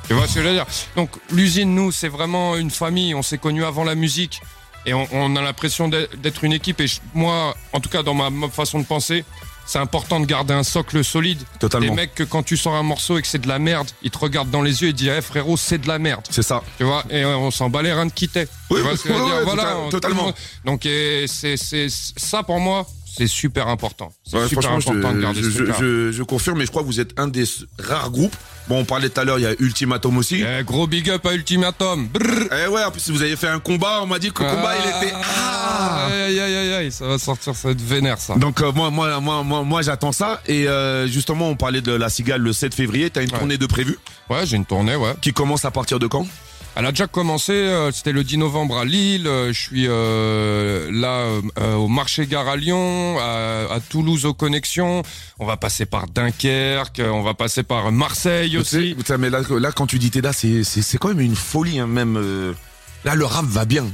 Tu 0.09 0.15
vois 0.15 0.27
ce 0.27 0.35
que 0.35 0.43
je 0.43 0.49
veux 0.49 0.55
dire? 0.55 0.67
Donc, 0.97 1.11
l'usine, 1.31 1.75
nous, 1.75 1.93
c'est 1.93 2.09
vraiment 2.09 2.57
une 2.57 2.71
famille. 2.71 3.15
On 3.15 3.23
s'est 3.23 3.39
connus 3.39 3.65
avant 3.65 3.85
la 3.85 3.95
musique. 3.95 4.41
Et 4.87 4.95
on, 4.95 5.07
on 5.13 5.37
a 5.37 5.43
l'impression 5.43 5.89
d'être 5.89 6.43
une 6.45 6.53
équipe. 6.53 6.81
Et 6.81 6.87
je- 6.87 7.01
moi, 7.15 7.55
en 7.73 7.81
tout 7.81 7.89
cas, 7.91 8.03
dans 8.03 8.15
ma, 8.15 8.31
ma 8.31 8.49
façon 8.49 8.79
de 8.81 8.85
penser, 8.87 9.25
c'est 9.67 9.79
important 9.79 10.19
de 10.19 10.27
garder 10.27 10.53
un 10.55 10.65
socle 10.65 11.05
solide. 11.05 11.39
Totalement. 11.61 11.87
Des 11.91 11.95
mecs 11.95 12.15
que 12.15 12.25
quand 12.25 12.43
tu 12.43 12.57
sors 12.57 12.75
un 12.75 12.83
morceau 12.83 13.19
et 13.19 13.23
que 13.23 13.29
c'est 13.29 13.39
de 13.43 13.47
la 13.47 13.59
merde, 13.61 13.89
ils 14.03 14.11
te 14.11 14.19
regardent 14.19 14.51
dans 14.51 14.63
les 14.63 14.83
yeux 14.83 14.89
et 14.89 14.93
disent, 14.93 15.13
eh, 15.17 15.21
frérot, 15.21 15.57
c'est 15.57 15.79
de 15.79 15.87
la 15.87 15.99
merde. 16.01 16.25
C'est 16.31 16.43
ça. 16.43 16.63
Tu 16.79 16.85
vois, 16.85 17.05
et 17.11 17.23
euh, 17.23 17.37
on 17.37 17.51
s'en 17.53 17.71
bat 17.71 17.83
les 17.83 17.93
reins 17.93 18.07
de 18.07 18.13
quitter. 18.13 18.49
Oui, 18.71 18.81
Voilà, 19.45 19.63
tota- 19.75 19.91
totalement. 19.91 20.33
Donc, 20.65 20.87
et 20.87 21.27
c'est, 21.29 21.57
ça 21.89 22.43
pour 22.43 22.59
moi, 22.59 22.85
c'est 23.17 23.27
super 23.29 23.69
important. 23.69 24.11
C'est 24.25 24.39
Ouais, 24.39 24.49
super 24.49 24.63
franchement, 24.71 24.93
important 24.93 25.11
je, 25.11 25.17
de 25.17 25.23
garder 25.23 25.43
je, 25.43 25.51
ce 25.51 25.59
je- 25.67 25.73
je- 25.73 26.13
je 26.13 26.23
confirme, 26.23 26.59
mais 26.59 26.65
je 26.65 26.71
crois 26.71 26.83
que 26.83 26.87
vous 26.87 27.01
êtes 27.01 27.17
un 27.19 27.29
des 27.29 27.45
rares 27.79 28.11
groupes. 28.11 28.37
Bon, 28.71 28.79
on 28.79 28.85
parlait 28.85 29.09
tout 29.09 29.21
à 29.21 29.25
l'heure, 29.25 29.41
il 29.41 29.43
y 29.43 29.47
a 29.47 29.55
Ultimatum 29.59 30.17
aussi. 30.19 30.45
Eh, 30.45 30.63
gros 30.63 30.87
big 30.87 31.11
up 31.11 31.27
à 31.27 31.35
Ultimatum. 31.35 32.07
Brrr. 32.07 32.47
Eh 32.65 32.69
ouais, 32.69 32.85
en 32.85 32.93
plus 32.93 33.11
vous 33.11 33.21
avez 33.21 33.35
fait 33.35 33.49
un 33.49 33.59
combat, 33.59 33.99
on 34.01 34.07
m'a 34.07 34.21
dit 34.21 34.31
que 34.31 34.45
le 34.45 34.49
combat 34.49 34.75
il 34.77 34.89
était. 35.09 35.13
Ah 35.17 36.07
Aïe, 36.07 36.39
aïe, 36.39 36.55
aïe, 36.55 36.73
aïe, 36.75 36.93
ça 36.93 37.05
va 37.09 37.19
sortir, 37.19 37.57
ça 37.57 37.67
va 37.67 37.73
être 37.73 37.81
vénère, 37.83 38.19
ça. 38.19 38.37
Donc 38.37 38.61
euh, 38.63 38.71
moi, 38.71 38.91
moi, 38.91 39.19
moi, 39.19 39.43
moi, 39.43 39.65
moi 39.65 39.83
j'attends 39.83 40.13
ça. 40.13 40.41
Et 40.47 40.69
euh, 40.69 41.09
justement, 41.09 41.49
on 41.49 41.57
parlait 41.57 41.81
de 41.81 41.91
la 41.91 42.09
Cigale 42.09 42.43
le 42.43 42.53
7 42.53 42.73
février. 42.73 43.11
T'as 43.11 43.23
une 43.25 43.33
Ouais. 43.33 43.39
tournée 43.39 43.59
de 43.59 43.67
prévu 43.67 43.99
Ouais, 44.29 44.47
j'ai 44.47 44.57
une 44.57 44.65
tournée, 44.65 44.95
ouais. 44.95 45.15
qui 45.21 45.33
commence 45.33 45.65
à 45.65 45.73
partir 45.73 45.99
de 45.99 46.07
quand? 46.07 46.25
Elle 46.77 46.87
a 46.87 46.91
déjà 46.93 47.07
commencé, 47.09 47.53
euh, 47.53 47.91
c'était 47.93 48.13
le 48.13 48.23
10 48.25 48.39
novembre 48.39 48.79
à 48.79 48.85
Lille, 48.85 49.27
euh, 49.27 49.53
je 49.53 49.61
suis 49.61 49.87
euh, 49.89 50.89
là 50.93 51.27
euh, 51.59 51.75
au 51.75 51.89
marché 51.89 52.27
gare 52.27 52.49
à 52.49 52.57
Lyon, 52.57 53.19
à, 53.19 53.67
à 53.75 53.81
Toulouse 53.81 54.25
aux 54.25 54.35
connexions, 54.35 55.03
on 55.41 55.47
va 55.47 55.57
passer 55.57 55.85
par 55.85 56.07
Dunkerque, 56.07 57.03
on 57.05 57.23
va 57.23 57.35
passer 57.35 57.65
par 57.65 57.91
Marseille 57.93 58.51
Tu 58.53 58.65
sais, 58.65 58.77
aussi. 58.79 58.95
putain, 58.95 59.19
mais 59.19 59.31
là, 59.31 59.41
là, 59.59 59.73
quand 59.73 59.87
tu 59.89 59.99
dis 59.99 60.11
Teda, 60.11 60.33
c'est 60.33 60.63
c'est 60.65 60.97
quand 60.99 61.09
même 61.09 61.21
une 61.21 61.37
folie, 61.37 61.81
hein, 61.81 61.87
même. 61.87 62.17
euh, 62.17 62.53
Là, 63.05 63.15
le 63.15 63.25
rap 63.25 63.47
va 63.47 63.65
bien. 63.65 63.87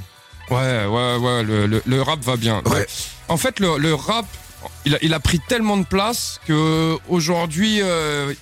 Ouais, 0.50 0.84
ouais, 0.86 1.16
ouais, 1.16 1.42
le, 1.44 1.66
le, 1.66 1.82
le 1.84 2.02
rap 2.02 2.20
va 2.24 2.36
bien. 2.36 2.60
Ouais. 2.66 2.86
En 3.28 3.36
fait, 3.36 3.58
le, 3.60 3.78
le 3.78 3.94
rap, 3.94 4.26
il 4.84 4.94
a, 4.96 4.98
il 5.00 5.14
a 5.14 5.20
pris 5.20 5.40
tellement 5.48 5.76
de 5.76 5.84
place 5.86 6.40
que 6.46 6.96
aujourd'hui, 7.08 7.78
euh, 7.82 8.32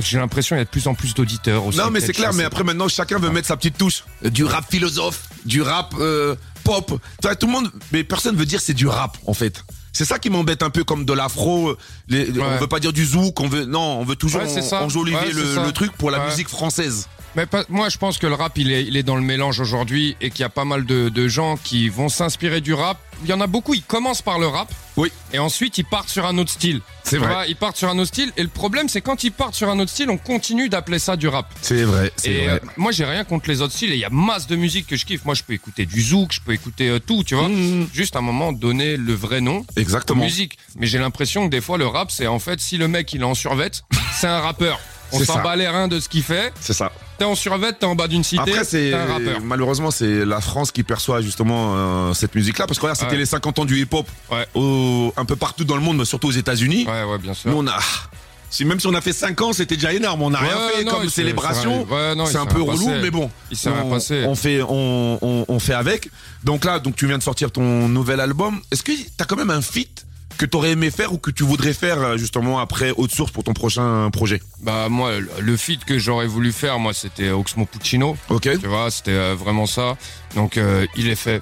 j'ai 0.00 0.18
l'impression 0.18 0.54
qu'il 0.56 0.60
y 0.60 0.62
a 0.62 0.64
de 0.64 0.70
plus 0.70 0.86
en 0.86 0.94
plus 0.94 1.14
d'auditeurs 1.14 1.66
aussi. 1.66 1.78
Non, 1.78 1.90
mais 1.90 2.00
c'est 2.00 2.12
clair. 2.12 2.32
Mais 2.34 2.44
après, 2.44 2.64
maintenant, 2.64 2.88
chacun 2.88 3.18
veut 3.18 3.30
mettre 3.30 3.48
sa 3.48 3.56
petite 3.56 3.78
touche. 3.78 4.04
Euh, 4.24 4.30
Du 4.30 4.44
rap 4.44 4.64
philosophe, 4.70 5.28
du 5.44 5.62
rap 5.62 5.94
euh, 5.98 6.34
pop. 6.64 7.00
Tout 7.40 7.46
le 7.46 7.52
monde, 7.52 7.70
mais 7.92 8.04
personne 8.04 8.36
veut 8.36 8.46
dire 8.46 8.60
c'est 8.60 8.74
du 8.74 8.86
rap 8.86 9.16
en 9.26 9.34
fait. 9.34 9.64
C'est 9.94 10.06
ça 10.06 10.18
qui 10.18 10.30
m'embête 10.30 10.62
un 10.62 10.70
peu 10.70 10.84
comme 10.84 11.04
de 11.04 11.12
l'afro. 11.12 11.76
Les- 12.08 12.30
On 12.40 12.56
veut 12.58 12.66
pas 12.66 12.80
dire 12.80 12.94
du 12.94 13.04
zouk, 13.04 13.38
on 13.40 13.48
veut 13.48 13.66
non, 13.66 14.00
on 14.00 14.04
veut 14.04 14.16
toujours 14.16 14.40
Ouais, 14.40 14.72
enjoliver 14.74 15.18
Ouais, 15.18 15.32
le, 15.32 15.70
truc 15.72 15.92
pour 15.92 16.10
la 16.10 16.26
musique 16.26 16.48
française. 16.48 17.08
Mais 17.34 17.46
pas- 17.46 17.64
moi, 17.68 17.88
je 17.88 17.96
pense 17.98 18.18
que 18.18 18.26
le 18.26 18.34
rap, 18.34 18.58
il 18.58 18.70
est, 18.72 18.84
il 18.84 18.96
est 18.96 19.02
dans 19.02 19.16
le 19.16 19.22
mélange 19.22 19.58
aujourd'hui 19.60 20.16
et 20.20 20.30
qu'il 20.30 20.40
y 20.40 20.44
a 20.44 20.48
pas 20.50 20.64
mal 20.66 20.84
de, 20.84 21.08
de 21.08 21.28
gens 21.28 21.56
qui 21.56 21.88
vont 21.88 22.08
s'inspirer 22.08 22.60
du 22.60 22.74
rap. 22.74 22.98
Il 23.24 23.30
y 23.30 23.32
en 23.32 23.40
a 23.40 23.46
beaucoup, 23.46 23.72
ils 23.74 23.82
commencent 23.82 24.20
par 24.22 24.38
le 24.38 24.46
rap. 24.48 24.68
Oui. 24.96 25.10
Et 25.32 25.38
ensuite, 25.38 25.78
ils 25.78 25.84
partent 25.84 26.08
sur 26.10 26.26
un 26.26 26.36
autre 26.36 26.50
style. 26.50 26.80
C'est 27.04 27.16
vrai. 27.16 27.28
vois, 27.28 27.46
Ils 27.46 27.56
partent 27.56 27.76
sur 27.78 27.88
un 27.88 27.98
autre 27.98 28.08
style. 28.08 28.32
Et 28.36 28.42
le 28.42 28.48
problème, 28.48 28.88
c'est 28.88 29.00
quand 29.00 29.24
ils 29.24 29.30
partent 29.32 29.54
sur 29.54 29.70
un 29.70 29.78
autre 29.78 29.90
style, 29.90 30.10
on 30.10 30.18
continue 30.18 30.68
d'appeler 30.68 30.98
ça 30.98 31.16
du 31.16 31.28
rap. 31.28 31.46
C'est 31.62 31.84
vrai, 31.84 32.12
c'est 32.16 32.30
Et 32.30 32.44
vrai. 32.46 32.54
euh, 32.54 32.58
moi, 32.76 32.92
j'ai 32.92 33.04
rien 33.06 33.24
contre 33.24 33.48
les 33.48 33.62
autres 33.62 33.72
styles. 33.72 33.92
Et 33.92 33.96
il 33.96 34.00
y 34.00 34.04
a 34.04 34.10
masse 34.10 34.46
de 34.46 34.56
musique 34.56 34.86
que 34.86 34.96
je 34.96 35.06
kiffe. 35.06 35.24
Moi, 35.24 35.34
je 35.34 35.42
peux 35.42 35.54
écouter 35.54 35.86
du 35.86 36.02
zouk, 36.02 36.32
je 36.32 36.40
peux 36.40 36.52
écouter 36.52 36.88
euh, 36.90 36.98
tout, 36.98 37.22
tu 37.24 37.34
vois. 37.34 37.48
Mmh. 37.48 37.88
Juste 37.94 38.16
à 38.16 38.18
un 38.18 38.22
moment, 38.22 38.52
donner 38.52 38.96
le 38.98 39.14
vrai 39.14 39.40
nom 39.40 39.64
Exactement. 39.76 40.22
musiques. 40.24 40.58
Mais 40.76 40.86
j'ai 40.86 40.98
l'impression 40.98 41.46
que 41.46 41.50
des 41.50 41.60
fois, 41.62 41.78
le 41.78 41.86
rap, 41.86 42.10
c'est 42.10 42.26
en 42.26 42.38
fait, 42.40 42.60
si 42.60 42.76
le 42.76 42.88
mec, 42.88 43.10
il 43.14 43.22
est 43.22 43.24
en 43.24 43.34
survette, 43.34 43.84
c'est 44.14 44.26
un 44.26 44.40
rappeur. 44.40 44.78
On 45.14 45.18
C'est 45.18 45.26
s'en 45.26 45.42
bat 45.42 45.56
les 45.56 45.68
reins 45.68 45.88
de 45.88 46.00
ce 46.00 46.08
qu'il 46.08 46.22
fait. 46.22 46.52
C'est 46.60 46.72
ça. 46.72 46.90
T'es 47.22 47.28
en 47.28 47.34
survette, 47.36 47.78
t'es 47.78 47.86
en 47.86 47.94
bas 47.94 48.08
d'une 48.08 48.24
cité, 48.24 48.42
Après, 48.42 48.64
c'est 48.64 48.90
t'es 48.90 48.94
un 48.94 49.06
rappeur. 49.06 49.40
malheureusement 49.42 49.92
c'est 49.92 50.24
la 50.24 50.40
France 50.40 50.72
qui 50.72 50.82
perçoit 50.82 51.20
justement 51.20 51.74
euh, 51.76 52.14
cette 52.14 52.34
musique-là 52.34 52.66
parce 52.66 52.78
que 52.80 52.82
regarde, 52.82 52.98
c'était 52.98 53.12
Ouais. 53.12 53.18
les 53.18 53.26
50 53.26 53.60
ans 53.60 53.64
du 53.64 53.80
hip-hop 53.80 54.08
Ouais. 54.32 54.44
au- 54.54 55.12
un 55.16 55.24
peu 55.24 55.36
partout 55.36 55.62
dans 55.64 55.76
le 55.76 55.82
monde, 55.82 55.98
mais 55.98 56.04
surtout 56.04 56.26
aux 56.28 56.32
États-Unis. 56.32 56.84
Ouais, 56.88 57.04
ouais, 57.04 57.18
bien 57.18 57.32
sûr. 57.34 57.50
Nous, 57.52 57.58
on 57.58 57.66
a. 57.68 57.78
Si, 58.50 58.64
même 58.64 58.80
si 58.80 58.88
on 58.88 58.94
a 58.94 59.00
fait 59.00 59.12
5 59.12 59.40
ans, 59.40 59.52
c'était 59.52 59.76
déjà 59.76 59.92
énorme. 59.92 60.20
On 60.20 60.30
n'a 60.30 60.40
rien 60.40 60.58
fait 60.74 60.82
non, 60.84 60.90
comme 60.92 61.08
célébration. 61.08 61.86
c'est 61.88 61.94
ouais, 61.94 62.36
un 62.36 62.46
peu 62.46 62.60
relou, 62.60 62.86
passé. 62.86 62.98
mais 63.00 63.10
bon. 63.12 63.30
Il 63.52 63.56
on, 64.26 64.34
fait, 64.34 64.60
on, 64.68 65.18
on, 65.22 65.44
on 65.48 65.58
fait 65.60 65.74
avec. 65.74 66.10
Donc 66.42 66.64
là, 66.64 66.80
donc 66.80 66.96
tu 66.96 67.06
viens 67.06 67.18
de 67.18 67.22
sortir 67.22 67.52
ton 67.52 67.88
nouvel 67.88 68.18
album. 68.18 68.60
Est-ce 68.72 68.82
que 68.82 68.90
t'as 69.16 69.24
quand 69.26 69.36
même 69.36 69.50
un 69.50 69.62
feat 69.62 70.06
que 70.42 70.46
t'aurais 70.50 70.72
aimé 70.72 70.90
faire 70.90 71.12
ou 71.12 71.18
que 71.18 71.30
tu 71.30 71.44
voudrais 71.44 71.72
faire 71.72 72.00
euh, 72.00 72.16
justement 72.16 72.58
après 72.58 72.92
Haute 72.96 73.14
Source 73.14 73.30
pour 73.30 73.44
ton 73.44 73.52
prochain 73.52 74.10
projet 74.10 74.42
Bah, 74.60 74.88
moi, 74.88 75.12
le- 75.38 75.56
feat 75.56 75.84
que 75.84 76.00
j'aurais 76.00 76.26
voulu 76.26 76.50
faire, 76.50 76.80
moi, 76.80 76.92
c'était 76.92 77.30
Oxmo 77.30 77.64
Puccino. 77.64 78.16
Ok. 78.28 78.48
Tu 78.58 78.66
vois, 78.66 78.90
c'était 78.90 79.12
euh, 79.12 79.36
vraiment 79.38 79.66
ça. 79.66 79.96
Donc, 80.34 80.56
euh, 80.56 80.84
il 80.96 81.06
est 81.08 81.14
fait. 81.14 81.40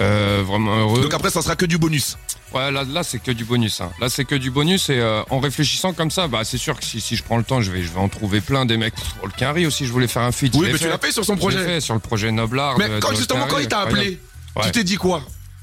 Euh, 0.00 0.42
vraiment 0.44 0.76
heureux. 0.80 1.02
Donc 1.02 1.14
après, 1.14 1.30
ça 1.30 1.42
sera 1.42 1.54
que 1.54 1.66
du 1.66 1.78
bonus. 1.78 2.16
Ouais, 2.54 2.72
là, 2.72 2.82
là 2.84 3.02
c'est 3.04 3.18
que 3.22 3.30
du 3.30 3.44
bonus. 3.44 3.80
Hein. 3.82 3.90
Là, 4.00 4.08
c'est 4.08 4.24
que 4.24 4.34
du 4.34 4.50
bonus. 4.50 4.88
Et 4.88 4.98
euh, 4.98 5.22
en 5.30 5.38
réfléchissant 5.38 5.92
comme 5.92 6.10
ça, 6.10 6.26
bah, 6.26 6.40
c'est 6.42 6.58
sûr 6.58 6.76
que 6.80 6.84
si, 6.84 7.00
si 7.00 7.14
je 7.14 7.22
prends 7.22 7.36
le 7.36 7.44
temps, 7.44 7.60
je 7.60 7.70
vais, 7.70 7.82
je 7.82 7.88
vais 7.92 8.00
en 8.00 8.08
trouver 8.08 8.40
plein 8.40 8.64
des 8.66 8.78
mecs. 8.78 8.94
Pff, 8.96 9.14
le 9.22 9.30
Quinry 9.30 9.66
aussi, 9.66 9.86
je 9.86 9.92
voulais 9.92 10.08
faire 10.08 10.22
un 10.22 10.32
feat. 10.32 10.54
Oui, 10.56 10.70
mais 10.72 10.78
tu 10.78 10.88
l'as 10.88 10.98
fait 10.98 11.12
sur 11.12 11.24
son 11.24 11.36
projet. 11.36 11.62
fait 11.64 11.80
sur 11.80 11.94
le 11.94 12.00
projet 12.00 12.32
Noblard. 12.32 12.78
Mais 12.78 12.88
de- 12.88 12.98
quand 12.98 13.12
de 13.12 13.16
justement, 13.16 13.46
quand 13.48 13.58
il 13.58 13.68
t'a 13.68 13.80
appelé, 13.82 14.18
Ouais. 14.56 14.62
tu 14.64 14.70
t'es 14.72 14.82
dit 14.84 14.96
quoi? 14.96 15.22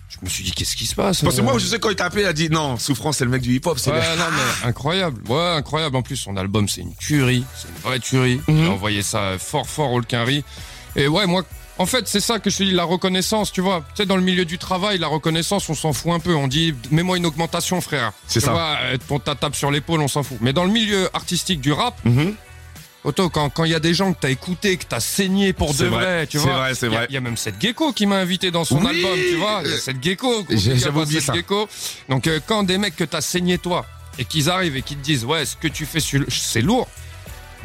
Je 0.09 0.17
me 0.23 0.29
suis 0.29 0.43
dit, 0.43 0.51
qu'est-ce 0.51 0.75
qui 0.77 0.85
se 0.85 0.95
passe 0.95 1.21
Parce 1.21 1.35
que 1.35 1.41
euh 1.41 1.43
moi, 1.43 1.57
je 1.59 1.65
sais 1.65 1.79
quand 1.79 1.89
il 1.89 1.95
t'a 1.95 2.05
appelé, 2.05 2.23
il 2.23 2.27
a 2.27 2.33
dit 2.33 2.49
non, 2.49 2.77
souffrance, 2.77 3.17
c'est 3.17 3.25
le 3.25 3.29
mec 3.31 3.41
du 3.41 3.53
hip-hop. 3.55 3.77
C'est 3.77 3.91
Ouais, 3.91 3.99
le- 3.99 4.17
non, 4.17 4.25
mais 4.31 4.67
incroyable. 4.69 5.21
Ouais, 5.29 5.55
incroyable. 5.57 5.95
En 5.97 6.01
plus, 6.01 6.15
son 6.15 6.37
album, 6.37 6.67
c'est 6.69 6.81
une 6.81 6.95
tuerie. 6.95 7.43
C'est 7.55 7.67
une 7.67 7.81
vraie 7.83 7.99
tuerie. 7.99 8.41
Mhm. 8.47 8.63
J'ai 8.63 8.69
envoyé 8.69 9.01
ça 9.03 9.33
fort, 9.37 9.67
fort 9.67 9.91
au 9.91 10.01
Quinry. 10.01 10.43
Et 10.95 11.07
ouais, 11.07 11.27
moi, 11.27 11.43
en 11.77 11.85
fait, 11.85 12.07
c'est 12.07 12.21
ça 12.21 12.39
que 12.39 12.49
je 12.49 12.57
te 12.57 12.63
dis, 12.63 12.71
la 12.71 12.85
reconnaissance, 12.85 13.51
tu 13.51 13.61
vois. 13.61 13.81
Tu 13.89 13.97
sais, 13.97 14.05
dans 14.07 14.15
le 14.15 14.23
milieu 14.23 14.45
du 14.45 14.57
travail, 14.57 14.97
la 14.97 15.07
reconnaissance, 15.07 15.67
on 15.69 15.75
s'en 15.75 15.93
fout 15.93 16.11
un 16.13 16.19
peu. 16.19 16.33
On 16.33 16.47
dit, 16.47 16.73
mets-moi 16.89 17.17
une 17.17 17.25
augmentation, 17.25 17.79
frère. 17.81 18.13
C'est 18.27 18.39
Tu 18.39 18.45
ça. 18.45 18.51
vois, 18.53 18.77
euh, 18.83 19.19
ta 19.19 19.35
tape 19.35 19.55
sur 19.55 19.69
l'épaule, 19.71 20.01
on 20.01 20.07
s'en 20.07 20.23
fout. 20.23 20.37
Mais 20.41 20.53
dans 20.53 20.63
le 20.63 20.71
milieu 20.71 21.09
artistique 21.13 21.59
du 21.61 21.71
rap, 21.73 21.93
Mhm. 22.05 22.33
Otto, 23.07 23.29
quand 23.29 23.49
quand 23.49 23.63
il 23.63 23.71
y 23.71 23.75
a 23.75 23.79
des 23.79 23.93
gens 23.93 24.11
que 24.13 24.19
t'as 24.19 24.29
écouté, 24.29 24.75
que 24.77 24.83
t'as 24.85 24.99
saigné 24.99 25.53
pour 25.53 25.71
de 25.71 25.77
C'est 25.77 25.85
vrai, 25.85 26.03
vrai, 26.03 26.27
tu 26.27 26.37
c'est 26.39 26.43
vois. 26.43 26.57
vrai, 26.57 26.75
c'est 26.75 26.87
Il 26.87 26.91
y 26.91 26.95
a- 26.95 26.97
vrai. 26.99 27.07
Il 27.09 27.13
y, 27.13 27.17
a 27.17 27.21
même 27.21 27.37
cette 27.37 27.59
gecko 27.61 27.93
qui 27.93 28.05
m'a 28.05 28.17
invité 28.17 28.51
dans 28.51 28.65
son 28.65 28.79
Oui. 28.83 28.87
album, 28.87 29.17
tu 29.29 29.35
vois. 29.37 29.61
Il 29.63 29.71
y 29.71 29.73
a 29.73 29.77
cette 29.77 30.03
gecko. 30.03 30.45
Il 30.49 30.59
j'avais 30.59 30.99
oublié 31.01 31.19
cette 31.21 31.27
ça. 31.27 31.33
gecko. 31.33 31.69
Donc 32.09 32.27
euh, 32.27 32.39
quand 32.45 32.63
des 32.63 32.77
mecs 32.77 32.95
que 32.97 33.05
t'as 33.05 33.21
saigné 33.21 33.57
toi 33.57 33.85
et 34.19 34.25
qu'ils 34.25 34.49
arrivent 34.49 34.75
et 34.75 34.81
qu'ils 34.81 34.97
te 34.97 35.03
disent 35.03 35.23
ouais, 35.25 35.45
ce 35.45 35.55
que 35.55 35.67
tu 35.69 35.85
fais, 35.85 35.99
c'est 36.29 36.61
lourd. 36.61 36.87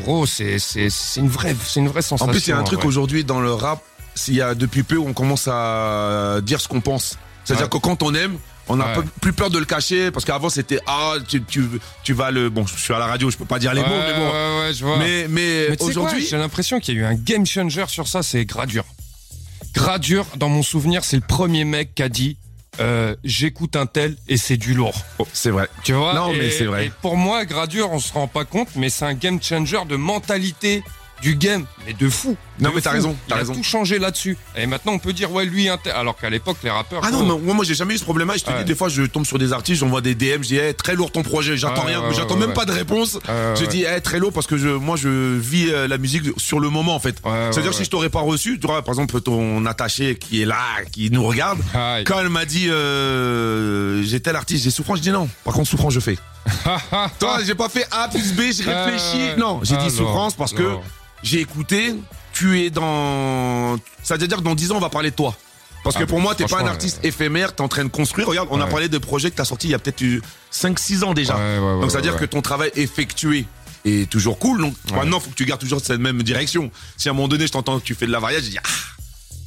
Gros, 0.01 0.27
c'est 0.27 0.59
c'est 0.59 0.89
c'est 0.91 1.21
une 1.21 1.29
vraie 1.29 1.57
c'est 1.67 1.81
une 1.81 1.89
vraie 1.89 1.99
En 2.01 2.03
sensation. 2.03 2.33
plus, 2.33 2.47
il 2.47 2.51
y 2.51 2.53
a 2.53 2.59
un 2.59 2.63
truc 2.63 2.81
ouais. 2.81 2.87
aujourd'hui 2.87 3.25
dans 3.25 3.41
le 3.41 3.53
rap, 3.53 3.81
s'il 4.15 4.35
y 4.35 4.41
a 4.43 4.55
depuis 4.55 4.85
peu, 4.85 4.97
on 4.99 5.13
commence 5.13 5.49
à 5.49 6.39
dire 6.43 6.61
ce 6.61 6.69
qu'on 6.69 6.81
pense. 6.81 7.19
C'est-à-dire 7.45 7.65
Ouais. 7.65 7.71
que 7.71 7.77
quand 7.79 8.03
on 8.05 8.15
aime, 8.15 8.39
on 8.69 8.77
n'a 8.77 8.99
Ouais. 8.99 9.05
plus 9.21 9.33
peur 9.33 9.51
de 9.51 9.59
le 9.59 9.65
cacher, 9.65 10.11
parce 10.11 10.25
qu'avant 10.25 10.49
c'était 10.51 10.79
ah 10.87 11.15
tu, 11.29 11.43
tu, 11.45 11.65
tu 12.05 12.13
vas 12.13 12.31
le 12.31 12.49
bon, 12.51 12.67
je 12.67 12.77
suis 12.77 12.95
à 12.95 12.99
la 12.99 13.07
radio, 13.07 13.31
je 13.31 13.37
peux 13.37 13.45
pas 13.45 13.59
dire 13.59 13.75
les 13.75 13.81
Ouais, 13.83 13.89
mots, 13.89 13.95
mais 14.07 14.15
bon. 14.15 14.27
ouais, 14.31 14.61
ouais, 14.67 14.73
je 14.75 14.85
vois. 14.85 14.99
Mais 15.29 15.77
aujourd'hui, 15.81 16.27
j'ai 16.27 16.37
l'impression 16.39 16.81
qu'il 16.81 16.95
y 16.95 16.99
a 16.99 17.01
eu 17.01 17.05
un 17.05 17.15
game 17.15 17.45
changer 17.47 17.85
sur 17.89 18.07
ça, 18.09 18.23
c'est 18.23 18.45
Gradure. 18.45 18.85
Gradure, 19.75 20.27
dans 20.37 20.49
mon 20.49 20.63
souvenir, 20.63 21.05
c'est 21.05 21.17
le 21.17 21.23
premier 21.27 21.65
mec 21.65 21.95
qui 21.95 22.03
a 22.03 22.09
dit 22.09 22.37
euh, 22.81 23.15
j'écoute 23.25 23.77
un 23.77 23.87
tel 23.87 24.17
et 24.29 24.37
c'est 24.37 24.57
du 24.57 24.75
lourd. 24.75 24.95
Oh, 25.19 25.27
c'est 25.33 25.51
vrai. 25.51 25.69
Tu 25.85 25.93
vois 25.93 26.15
Non, 26.15 26.33
Et- 26.33 26.39
mais 26.39 26.51
c'est 26.51 26.65
vrai. 26.65 26.87
Et 26.87 26.93
pour 27.03 27.17
moi, 27.17 27.45
Gradure, 27.45 27.91
on 27.93 27.99
se 27.99 28.13
rend 28.13 28.29
pas 28.29 28.45
compte, 28.45 28.69
mais 28.77 28.89
c'est 28.91 29.05
un 29.05 29.15
game 29.15 29.43
changer 29.43 29.79
de 29.89 29.97
mentalité 29.97 30.83
du 31.23 31.37
game, 31.37 31.65
mais 31.87 31.93
de 31.95 32.09
fou. 32.11 32.37
Non, 32.61 32.71
De 32.71 32.75
mais 32.75 32.81
t'as 32.83 32.91
raison, 32.91 33.17
t'as 33.29 33.37
raison. 33.37 33.53
a 33.53 33.57
tout 33.57 33.63
changé 33.63 33.99
là-dessus. 33.99 34.37
Et 34.57 34.67
maintenant, 34.67 34.93
on 34.93 34.99
peut 34.99 35.13
dire 35.13 35.33
ouais, 35.33 35.45
lui. 35.47 35.69
Alors 35.95 36.17
qu'à 36.17 36.29
l'époque, 36.29 36.59
les 36.65 36.71
rappeurs. 36.71 37.01
Ah 37.05 37.11
non, 37.11 37.25
gros, 37.25 37.39
mais 37.39 37.45
moi, 37.47 37.55
moi 37.55 37.65
j'ai 37.65 37.75
jamais 37.75 37.95
eu 37.95 37.99
ce 37.99 38.05
problème-là. 38.05 38.35
Je 38.37 38.45
te 38.45 38.51
Ouais. 38.51 38.59
dis, 38.59 38.65
des 38.65 38.75
fois, 38.75 38.89
je 38.89 39.03
tombe 39.03 39.25
sur 39.25 39.39
des 39.39 39.53
artistes, 39.53 39.81
j'envoie 39.81 40.01
des 40.03 40.15
DM, 40.15 40.43
je 40.43 40.49
dis, 40.49 40.57
hey, 40.59 40.75
très 40.75 40.95
lourd 40.95 41.11
ton 41.13 41.23
projet, 41.23 41.57
j'attends 41.57 41.83
rien, 41.83 42.01
ouais, 42.03 42.15
j'attends 42.15 42.35
ouais, 42.35 42.41
même 42.47 42.53
pas 42.55 42.65
de 42.67 42.73
réponse. 42.73 43.19
Je 43.27 43.65
dis, 43.67 43.85
hey, 43.85 44.01
très 44.03 44.19
lourd 44.19 44.33
parce 44.33 44.47
que 44.47 44.57
je, 44.59 44.69
moi, 44.69 44.97
je 44.97 45.09
vis 45.39 45.71
euh, 45.71 45.89
la 45.89 45.97
musique 45.99 46.25
sur 46.37 46.61
le 46.61 46.69
moment, 46.69 46.95
en 46.95 47.01
fait. 47.01 47.17
C'est-à-dire, 47.51 47.73
si 47.75 47.85
je 47.85 47.91
t'aurais 47.91 48.11
pas 48.11 48.21
reçu, 48.21 48.59
tu 48.61 48.67
vois, 48.67 48.83
par 48.83 48.93
exemple, 48.95 49.21
ton 49.21 49.65
attaché 49.67 50.17
qui 50.17 50.43
est 50.43 50.47
là, 50.47 50.59
qui 50.91 51.11
nous 51.11 51.25
regarde, 51.25 51.59
quand 52.05 52.19
elle 52.21 52.29
m'a 52.29 52.45
dit, 52.45 52.69
euh, 52.71 54.03
j'ai 54.03 54.21
tel 54.21 54.37
artiste, 54.37 54.65
j'ai 54.65 54.71
souffrance, 54.71 54.99
je 54.99 55.03
dis 55.03 55.11
non. 55.11 55.29
Par 55.45 55.55
contre, 55.55 55.69
souffrance, 55.69 55.93
je 55.95 56.01
fais. 56.01 56.19
Toi, 57.19 57.39
j'ai 57.45 57.55
pas 57.55 57.69
fait 57.69 57.87
A 57.91 58.09
plus 58.09 58.33
B, 58.33 58.41
j'ai 58.53 58.65
réfléchi. 58.71 59.17
ouais. 59.17 59.37
Non, 59.37 59.61
j'ai 59.63 59.75
Ah, 59.77 59.87
dit 59.87 59.95
non, 59.95 59.99
souffrance 60.07 60.35
parce 60.35 60.53
que 60.53 60.77
j'ai 61.23 61.41
écouté, 61.41 61.95
tu 62.33 62.61
es 62.61 62.71
dans. 62.71 63.77
Ça 64.03 64.17
veut 64.17 64.27
dire 64.27 64.37
que 64.39 64.43
dans 64.43 64.55
10 64.55 64.73
ans, 64.73 64.77
on 64.77 64.81
va 64.81 64.89
parler 64.91 65.11
de 65.11 65.17
toi. 65.17 65.35
Parce 65.85 65.97
que 65.97 66.05
Ah, 66.05 66.07
pour 66.07 66.21
moi, 66.21 66.35
t'es 66.35 66.45
pas 66.47 66.61
un 66.61 66.67
artiste 66.67 67.01
ouais. 67.03 67.09
éphémère, 67.09 67.55
t'es 67.55 67.61
en 67.63 67.69
train 67.69 67.85
de 67.85 67.89
construire. 67.89 68.29
Regarde, 68.29 68.49
on 68.53 68.61
a 68.61 68.67
parlé 68.67 68.89
de 68.89 68.99
projets 68.99 69.31
que 69.31 69.37
t'as 69.37 69.45
sortis 69.45 69.67
il 69.69 69.71
y 69.71 69.75
a 69.75 69.79
peut-être 69.81 70.01
eu 70.01 70.23
5-6 70.53 71.03
ans 71.05 71.13
déjà. 71.15 71.37
Ouais, 71.37 71.81
Donc 71.81 71.91
ça 71.91 71.97
veut 71.99 72.03
dire 72.03 72.17
que 72.17 72.25
ton 72.25 72.41
travail 72.41 72.71
effectué 72.77 73.47
est 73.85 74.09
toujours 74.09 74.39
cool. 74.39 74.61
Donc 74.63 74.75
maintenant, 74.93 75.19
faut 75.19 75.31
que 75.31 75.35
tu 75.35 75.45
gardes 75.45 75.61
toujours 75.61 75.81
cette 75.81 75.99
même 76.01 76.23
direction. 76.23 76.71
Si 76.97 77.09
à 77.09 77.13
un 77.13 77.15
moment 77.15 77.27
donné, 77.29 77.47
je 77.49 77.53
t'entends 77.53 77.81
que 77.81 77.85
tu 77.85 77.95
fais 77.97 78.07
de 78.07 78.13
la 78.13 78.21
variage, 78.21 78.45
je 78.45 78.51
dis 78.51 78.59
ah, 78.59 78.69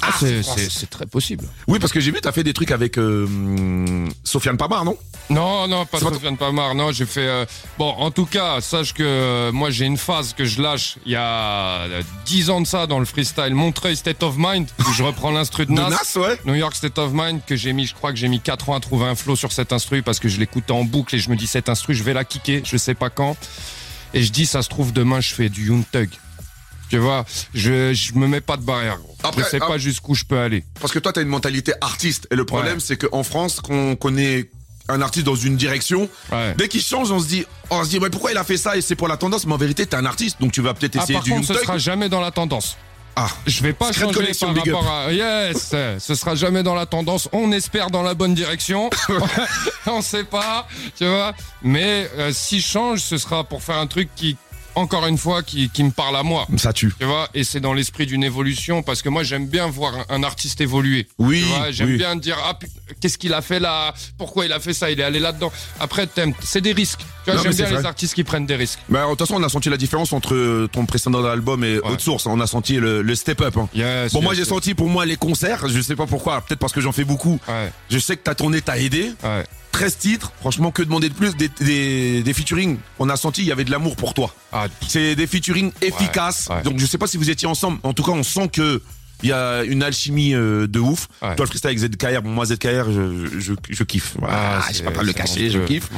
Ah, 0.02 0.10
c'est- 0.20 0.90
très 0.90 1.06
possible. 1.06 1.46
Oui, 1.68 1.80
parce 1.80 1.92
que 1.92 2.00
j'ai 2.00 2.12
vu, 2.12 2.20
t'as 2.22 2.32
fait 2.32 2.44
des 2.44 2.54
trucs 2.54 2.72
avec 2.72 2.98
euh, 2.98 4.08
Sofiane 4.24 4.58
Pamar, 4.58 4.86
non? 4.86 4.98
Non, 5.30 5.68
non, 5.68 5.86
pas 5.86 6.00
Sofiane 6.00 6.38
Pamar. 6.38 6.75
Non, 6.75 6.92
j'ai 6.92 7.06
fait. 7.06 7.25
euh, 7.28 7.46
Bon, 7.80 7.90
en 7.90 8.12
tout 8.12 8.25
cas, 8.25 8.62
sache 8.62 8.94
que 8.94 9.02
euh, 9.04 9.52
moi 9.52 9.72
j'ai 9.72 9.86
une 9.86 9.98
phase 9.98 10.34
que 10.34 10.46
je 10.46 10.62
lâche 10.62 10.98
il 11.06 11.14
y 11.14 11.16
a 11.16 11.82
euh, 11.86 12.02
10 12.25 12.50
ans 12.52 12.62
de 12.62 12.68
ça 12.68 12.86
dans 12.88 13.00
le 13.00 13.06
freestyle 13.06 13.56
Montreuil 13.56 13.96
State 13.96 14.22
of 14.22 14.36
Mind 14.38 14.68
où 14.88 14.94
je 14.94 15.04
reprends 15.04 15.32
l'instru 15.32 15.66
de 15.66 15.72
De 15.72 15.75
Nas. 15.75 15.90
Nas, 15.90 16.18
ouais. 16.22 16.38
New 16.46 16.54
York 16.56 16.75
State 16.75 16.98
of 17.00 17.12
Mind 17.14 17.42
que 17.46 17.56
j'ai 17.56 17.74
mis, 17.74 17.88
je 17.88 17.96
crois 17.96 18.12
que 18.12 18.18
j'ai 18.18 18.28
mis 18.28 18.40
4 18.40 18.70
ans 18.70 18.75
à 18.75 18.80
trouver 18.80 19.06
un 19.06 19.16
flow 19.16 19.36
sur 19.36 19.52
cet 19.52 19.74
instru 19.74 20.04
parce 20.04 20.20
que 20.20 20.28
je 20.30 20.40
l'écoute 20.40 20.70
en 20.72 20.84
boucle 20.84 21.16
et 21.16 21.20
je 21.20 21.30
me 21.30 21.36
dis 21.36 21.48
cet 21.48 21.68
instru 21.70 21.96
je 21.96 22.04
vais 22.04 22.14
la 22.14 22.24
kicker, 22.25 22.62
je 22.64 22.78
sais 22.78 22.94
pas 22.96 23.10
quand. 23.10 23.36
Et 24.13 24.22
je 24.24 24.32
dis 24.32 24.46
ça 24.46 24.62
se 24.62 24.69
trouve 24.69 24.93
demain 24.93 25.19
je 25.19 25.34
fais 25.34 25.50
du 25.50 25.67
Young 25.67 25.84
Thug. 25.91 26.10
Tu 26.95 27.01
vois, 27.01 27.25
je, 27.53 27.93
je 27.93 28.13
me 28.13 28.25
mets 28.25 28.39
pas 28.39 28.55
de 28.55 28.62
barrière. 28.62 28.97
Gros. 28.99 29.17
Après, 29.21 29.43
je 29.43 29.49
sais 29.49 29.60
ah- 29.62 29.67
pas 29.67 29.77
jusqu'où 29.77 30.15
je 30.15 30.23
peux 30.23 30.39
aller. 30.39 30.63
Parce 30.79 30.93
que 30.93 30.99
toi, 30.99 31.12
t'as 31.12 31.21
une 31.23 31.27
mentalité 31.27 31.73
artiste. 31.81 32.25
Et 32.31 32.36
le 32.38 32.45
problème, 32.45 32.75
Ouais. 32.75 32.79
c'est 32.79 32.95
qu'en 32.95 33.21
France, 33.23 33.60
qu'on 33.60 33.97
connaît 33.97 34.49
un 34.88 35.01
artiste 35.01 35.25
dans 35.25 35.36
une 35.36 35.58
direction, 35.58 36.08
Ouais. 36.31 36.53
dès 36.58 36.69
qu'il 36.69 36.81
change, 36.81 37.12
on 37.12 37.19
se 37.19 37.27
dit, 37.27 37.45
on 37.69 37.84
se 37.84 37.89
dit, 37.89 37.99
mais 37.99 38.10
pourquoi 38.10 38.31
il 38.31 38.38
a 38.38 38.45
fait 38.45 38.55
ça 38.55 38.77
et 38.77 38.81
c'est 38.81 38.95
pour 38.95 39.10
la 39.10 39.17
tendance, 39.17 39.45
mais 39.45 39.51
en 39.53 39.58
vérité, 39.58 39.86
t'es 39.86 39.97
un 39.97 40.05
artiste, 40.05 40.39
donc 40.39 40.53
tu 40.53 40.62
vas 40.62 40.73
peut-être 40.73 40.95
Ah, 40.97 41.03
essayer 41.03 41.15
par 41.15 41.23
du 41.23 41.31
contre, 41.31 41.47
ce 41.47 41.53
sera 41.55 41.77
jamais 41.77 42.08
dans 42.08 42.21
la 42.21 42.31
tendance. 42.31 42.77
Ah, 43.17 43.27
Je 43.45 43.62
vais 43.62 43.73
pas 43.73 43.91
changer 43.91 44.31
par 44.39 44.53
big 44.53 44.69
up. 44.69 44.75
rapport 44.75 44.91
à. 44.91 45.12
Yes, 45.12 45.73
ce 45.99 46.15
sera 46.15 46.36
jamais 46.36 46.63
dans 46.63 46.75
la 46.75 46.86
tendance. 46.86 47.27
On 47.34 47.51
espère 47.51 47.89
dans 47.89 48.03
la 48.03 48.13
bonne 48.13 48.36
direction. 48.36 48.89
on 49.86 50.01
sait 50.01 50.23
pas, 50.25 50.67
tu 50.97 51.05
vois. 51.05 51.34
Mais 51.62 52.10
euh, 52.17 52.31
si 52.34 52.60
je 52.62 52.67
change, 52.67 52.99
ce 52.99 53.17
sera 53.17 53.43
pour 53.43 53.63
faire 53.63 53.77
un 53.77 53.88
truc 53.88 54.10
qui, 54.15 54.36
encore 54.76 55.06
une 55.08 55.18
fois, 55.18 55.44
qui, 55.44 55.70
qui 55.70 55.84
me 55.84 55.92
parle 55.92 56.16
à 56.16 56.24
moi. 56.24 56.48
ça 56.58 56.74
tue. 56.74 56.94
Tu 57.00 57.06
vois, 57.06 57.30
et 57.34 57.44
c'est 57.44 57.60
dans 57.60 57.74
l'esprit 57.74 58.06
d'une 58.06 58.24
évolution 58.24 58.84
parce 58.84 59.02
que 59.02 59.10
moi 59.10 59.24
j'aime 59.24 59.48
bien 59.48 59.68
voir 59.68 59.94
un, 60.10 60.24
artiste 60.24 60.62
évoluer. 60.62 61.08
Oui, 61.18 61.46
j'aime 61.72 61.90
oui. 61.90 61.98
bien 61.98 62.16
dire 62.16 62.38
ah 62.44 62.58
qu'est-ce 63.00 63.18
qu'il 63.18 63.34
a 63.34 63.42
fait 63.42 63.60
là, 63.60 63.94
pourquoi 64.18 64.46
il 64.46 64.54
a 64.54 64.60
fait 64.60 64.74
ça, 64.74 64.90
il 64.92 65.00
est 65.00 65.04
allé 65.04 65.20
là-dedans. 65.20 65.52
Après 65.80 66.08
c'est 66.42 66.62
des 66.62 66.74
risques. 66.74 67.02
Tu 67.26 67.32
vois, 67.32 67.42
j'aime 67.42 67.54
bien 67.54 67.70
les 67.80 67.86
artistes 67.86 68.14
qui 68.14 68.24
prennent 68.24 68.46
des 68.46 68.56
risques. 68.56 68.80
Mais 68.90 69.00
de 69.00 69.10
toute 69.10 69.20
façon, 69.20 69.36
on 69.36 69.44
a 69.44 69.50
senti 69.50 69.70
la 69.70 69.78
différence 69.78 70.14
entre 70.14 70.68
ton 70.72 70.86
précédent 70.86 71.24
album 71.26 71.64
et 71.64 71.80
Haute 71.80 72.02
Source. 72.02 72.26
On 72.28 72.40
a 72.40 72.48
senti 72.48 72.76
le, 72.76 73.02
le 73.02 73.16
step 73.16 73.42
up. 73.42 73.58
hein. 73.58 73.68
Yes, 73.74 74.14
Bon, 74.14 74.22
moi, 74.22 74.34
yes, 74.34 74.44
j'ai 74.44 74.50
senti 74.50 74.74
pour 74.76 74.90
moi 74.90 75.06
les 75.06 75.16
concerts. 75.16 75.68
Je 75.68 75.82
sais 75.82 75.96
pas 75.96 76.06
pourquoi. 76.06 76.42
Peut-être 76.42 76.60
parce 76.60 76.74
que 76.74 76.82
j'en 76.82 76.92
fais 76.92 77.04
beaucoup. 77.04 77.40
Ouais, 77.48 77.72
Je 77.90 77.98
sais 78.00 78.16
que 78.18 78.24
ta 78.24 78.36
tournée 78.36 78.62
t'a 78.62 78.78
aidé. 78.78 79.12
ouais. 79.24 79.44
13 79.76 79.98
titres. 79.98 80.32
Franchement, 80.40 80.72
que 80.72 80.82
demander 80.84 81.10
de 81.10 81.14
plus 81.14 81.36
des, 81.36 81.50
des, 81.60 82.24
des 82.24 82.34
featuring. 82.34 82.78
On 83.00 83.10
a 83.10 83.18
senti 83.18 83.42
il 83.42 83.48
y 83.48 83.52
avait 83.52 83.66
de 83.66 83.72
l'amour 83.72 83.96
pour 83.98 84.14
toi. 84.14 84.34
Ah, 84.54 84.68
C'est 84.88 85.16
des 85.16 85.28
featuring 85.28 85.72
efficaces. 85.82 86.48
ouais. 86.50 86.62
Donc 86.64 86.80
je 86.80 86.86
sais 86.86 86.98
pas 86.98 87.08
si 87.08 87.18
vous 87.18 87.30
étiez 87.30 87.48
ensemble. 87.48 87.80
En 87.84 87.94
tout 87.94 88.04
cas, 88.04 88.12
on 88.14 88.24
sent 88.24 88.48
que 88.50 88.82
il 89.23 89.30
y 89.30 89.32
a 89.32 89.63
une 89.63 89.82
alchimie 89.84 90.34
euh, 90.36 90.67
de 90.67 90.80
ouf. 90.80 91.08
Ouais. 91.21 91.36
Toi 91.36 91.45
le 91.45 91.49
freestyle 91.49 91.69
avec 91.69 91.80
ZKR, 91.80 92.21
bon, 92.21 92.30
moi 92.32 92.45
ZKR, 92.45 92.91
je, 92.91 93.39
je, 93.39 93.54
je 93.69 93.84
kiffe. 93.84 94.13
Voilà, 94.19 94.36
Ah, 94.60 94.65
je 94.71 94.78
c'est- 94.78 94.84
peux 94.84 94.91
pas 94.93 95.04
le 95.04 95.13
cacher, 95.13 95.49
je 95.49 95.60
kiffe. 95.60 95.89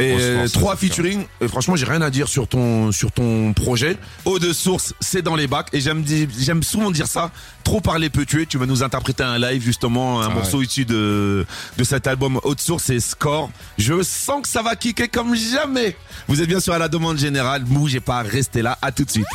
Et 0.00 0.14
euh, 0.18 0.48
trois 0.48 0.76
featuring, 0.76 1.24
euh, 1.42 1.48
franchement 1.48 1.76
j'ai 1.76 1.86
rien 1.86 2.02
à 2.02 2.10
dire 2.10 2.28
sur 2.28 2.48
ton 2.48 2.92
sur 2.92 3.12
ton 3.12 3.52
projet. 3.52 3.96
Eau 4.24 4.38
de 4.38 4.52
source, 4.52 4.94
c'est 5.00 5.22
dans 5.22 5.36
les 5.36 5.46
bacs 5.46 5.68
et 5.72 5.80
j'aime 5.80 6.04
j'aime 6.38 6.62
souvent 6.62 6.90
dire 6.90 7.06
ça. 7.06 7.30
Trop 7.64 7.80
parler 7.82 8.08
peut 8.08 8.24
tuer. 8.24 8.46
Tu 8.46 8.56
vas 8.56 8.64
nous 8.66 8.82
interpréter 8.82 9.22
un 9.22 9.38
live 9.38 9.62
justement, 9.62 10.22
un 10.22 10.26
Ah 10.30 10.34
morceau 10.34 10.58
ouais. 10.60 10.64
issu 10.64 10.84
de 10.84 11.44
de 11.76 11.84
cet 11.84 12.06
album 12.06 12.40
Haute 12.42 12.60
Source 12.60 12.88
et 12.90 13.00
Score. 13.00 13.50
Je 13.76 14.02
sens 14.02 14.42
que 14.42 14.48
ça 14.48 14.62
va 14.62 14.74
kicker 14.76 15.08
comme 15.08 15.34
jamais. 15.36 15.96
Vous 16.28 16.40
êtes 16.40 16.48
bien 16.48 16.60
sûr 16.60 16.72
à 16.72 16.78
la 16.78 16.88
demande 16.88 17.18
générale. 17.18 17.64
Bougez 17.64 18.00
pas, 18.00 18.22
restez 18.22 18.62
là. 18.62 18.78
À 18.82 18.90
tout 18.92 19.04
de 19.04 19.10
suite. 19.10 19.26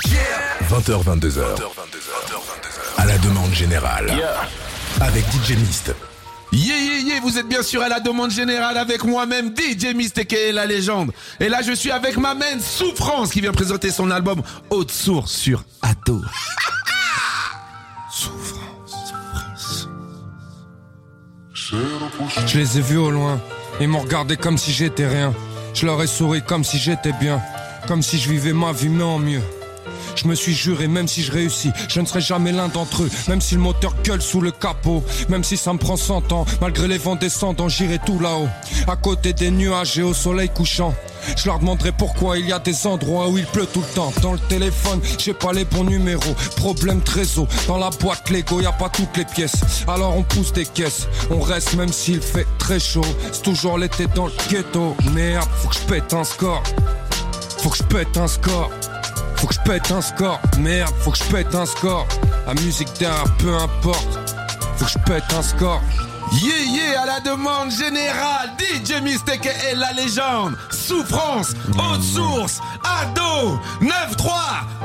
20h, 0.70 1.04
22h. 1.04 1.44
À 3.04 3.06
la 3.06 3.18
demande 3.18 3.54
générale. 3.54 4.18
Avec 5.02 5.26
DJ 5.26 5.58
Mist. 5.58 5.94
Yeah, 6.54 6.78
yeah, 6.78 7.00
yeah, 7.00 7.20
vous 7.20 7.38
êtes 7.38 7.50
bien 7.50 7.62
sûr 7.62 7.82
à 7.82 7.90
la 7.90 8.00
demande 8.00 8.32
générale 8.32 8.78
avec 8.78 9.04
moi-même, 9.04 9.54
DJ 9.54 9.94
Mystake 9.94 10.32
et 10.32 10.54
la 10.54 10.66
légende. 10.66 11.12
Et 11.42 11.50
là, 11.50 11.62
je 11.62 11.74
suis 11.74 11.92
avec 11.92 12.16
ma 12.16 12.34
main 12.34 12.62
Souffrance 12.62 13.32
qui 13.32 13.42
vient 13.42 13.52
présenter 13.52 13.92
son 13.92 14.10
album 14.10 14.42
Haute 14.70 14.92
Source 14.92 15.34
sur 15.34 15.66
Atto. 15.82 16.22
Je 22.46 22.58
les 22.58 22.78
ai 22.78 22.82
vus 22.82 22.98
au 23.00 23.12
loin. 23.12 23.42
Ils 23.82 23.90
m'ont 23.90 24.00
regardé 24.00 24.38
comme 24.38 24.58
si 24.58 24.72
j'étais 24.72 25.08
rien. 25.08 25.34
Je 25.74 25.86
leur 25.86 26.02
ai 26.02 26.08
souri 26.08 26.42
comme 26.42 26.64
si 26.64 26.80
j'étais 26.80 27.12
bien. 27.12 27.42
Comme 27.86 28.02
si 28.02 28.18
je 28.18 28.30
vivais 28.30 28.54
ma 28.54 28.72
vie, 28.72 28.88
mais 28.88 29.04
en 29.04 29.20
mieux. 29.20 29.44
Je 30.24 30.30
me 30.30 30.36
suis 30.36 30.54
juré, 30.54 30.88
même 30.88 31.10
si 31.10 31.22
je 31.22 31.34
réussis, 31.34 31.72
je 31.90 32.00
ne 32.00 32.06
serai 32.06 32.22
jamais 32.22 32.54
l'un 32.54 32.70
d'entre 32.70 33.04
eux. 33.04 33.10
Même 33.28 33.42
si 33.42 33.56
le 33.56 33.62
moteur 33.62 33.94
gueule 34.06 34.22
sous 34.22 34.40
le 34.40 34.52
capot, 34.52 35.04
même 35.28 35.44
si 35.44 35.58
ça 35.58 35.74
me 35.74 35.78
prend 35.78 35.98
100 35.98 36.32
ans, 36.32 36.46
malgré 36.62 36.88
les 36.88 36.98
vents 36.98 37.18
descendants, 37.18 37.68
j'irai 37.68 38.00
tout 38.06 38.20
là-haut. 38.20 38.48
À 38.88 38.96
côté 38.96 39.34
des 39.34 39.52
nuages 39.52 40.00
et 40.00 40.02
au 40.02 40.14
soleil 40.14 40.48
couchant. 40.48 40.96
Je 41.36 41.46
leur 41.48 41.60
demanderai 41.60 41.92
pourquoi 41.92 42.38
il 42.38 42.48
y 42.48 42.54
a 42.54 42.60
des 42.60 42.88
endroits 42.88 43.28
où 43.28 43.38
il 43.38 43.46
pleut 43.46 43.66
tout 43.66 43.82
le 43.82 43.96
temps. 43.96 44.14
Dans 44.22 44.32
le 44.32 44.40
téléphone, 44.40 45.02
j'ai 45.18 45.34
pas 45.34 45.52
les 45.52 45.66
bons 45.66 45.84
numéros. 45.84 46.36
Problème 46.56 47.02
trésor. 47.02 47.48
Dans 47.68 47.78
la 47.78 47.90
boîte 47.90 48.30
Lego, 48.30 48.62
y 48.62 48.66
a 48.66 48.72
pas 48.72 48.90
toutes 48.90 49.18
les 49.18 49.26
pièces. 49.26 49.62
Alors 49.90 50.16
on 50.16 50.24
pousse 50.24 50.54
des 50.54 50.66
caisses. 50.66 51.08
On 51.32 51.42
reste 51.42 51.74
même 51.74 51.92
s'il 51.92 52.22
fait 52.22 52.48
très 52.60 52.80
chaud. 52.80 53.06
C'est 53.34 53.44
toujours 53.44 53.78
l'été 53.78 54.08
dans 54.16 54.28
le 54.28 54.34
ghetto. 54.50 54.96
Merde, 55.14 55.50
faut 55.58 55.68
que 55.68 55.76
je 55.76 56.16
un 56.16 56.24
score. 56.24 56.64
Faut 57.58 57.70
que 57.70 57.78
je 57.78 58.20
un 58.20 58.28
score. 58.28 58.70
Faut 59.44 59.50
que 59.50 59.56
je 59.56 59.60
pète 59.60 59.92
un 59.92 60.00
score. 60.00 60.40
Merde, 60.58 60.94
faut 61.02 61.12
que 61.12 61.18
je 61.18 61.24
pète 61.26 61.54
un 61.54 61.66
score. 61.66 62.08
La 62.48 62.54
musique 62.54 62.88
derrière, 62.98 63.26
peu 63.40 63.54
importe. 63.54 64.32
Faut 64.78 64.86
que 64.86 64.92
je 64.92 64.98
pète 65.00 65.26
un 65.38 65.42
score. 65.42 65.82
Yeah 66.32 66.64
yeah 66.72 67.02
à 67.02 67.06
la 67.06 67.20
demande 67.20 67.70
générale, 67.70 68.52
DJ 68.58 69.02
Mistake 69.02 69.50
et 69.70 69.76
la 69.76 69.92
légende. 69.92 70.56
Souffrance, 70.72 71.56
haute 71.78 72.02
source, 72.02 72.62
ado, 72.86 73.60
9-3, 73.82 73.90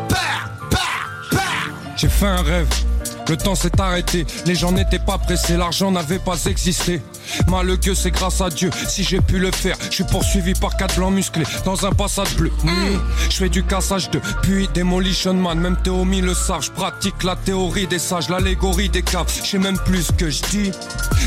par, 0.09 0.51
par, 0.69 1.09
par. 1.31 1.69
J'ai 1.95 2.09
fait 2.09 2.27
un 2.27 2.43
rêve. 2.43 2.69
Le 3.29 3.37
temps 3.37 3.55
s'est 3.55 3.81
arrêté, 3.81 4.27
les 4.47 4.55
gens 4.55 4.73
n'étaient 4.73 4.99
pas 4.99 5.19
pressés, 5.19 5.57
l'argent 5.57 5.91
n'avait 5.91 6.19
pas 6.19 6.45
existé. 6.47 7.03
Malheureux, 7.47 7.95
c'est 7.95 8.11
grâce 8.11 8.41
à 8.41 8.49
Dieu 8.49 8.71
si 8.89 9.05
j'ai 9.05 9.21
pu 9.21 9.39
le 9.39 9.51
faire. 9.51 9.77
Je 9.91 9.97
suis 9.97 10.05
poursuivi 10.05 10.55
par 10.55 10.77
quatre 10.77 10.97
blancs 10.97 11.13
musclés 11.13 11.45
dans 11.65 11.85
un 11.85 11.93
passage 11.93 12.35
bleu. 12.37 12.51
Mmh. 12.65 12.71
Je 13.31 13.37
fais 13.37 13.49
du 13.49 13.63
cassage 13.65 14.11
de 14.11 14.21
puis 14.43 14.69
Demolition 14.75 15.35
Man, 15.35 15.61
même 15.61 15.77
Théomi 15.77 16.21
le 16.21 16.35
savent. 16.35 16.63
Je 16.63 16.71
pratique 16.71 17.23
la 17.23 17.37
théorie 17.37 17.87
des 17.87 17.99
sages, 17.99 18.31
l'allégorie 18.31 18.89
des 18.89 19.03
caves. 19.03 19.31
Je 19.43 19.47
sais 19.47 19.59
même 19.59 19.79
plus 19.79 20.05
ce 20.05 20.13
que 20.13 20.31
je 20.31 20.43
dis. 20.51 20.71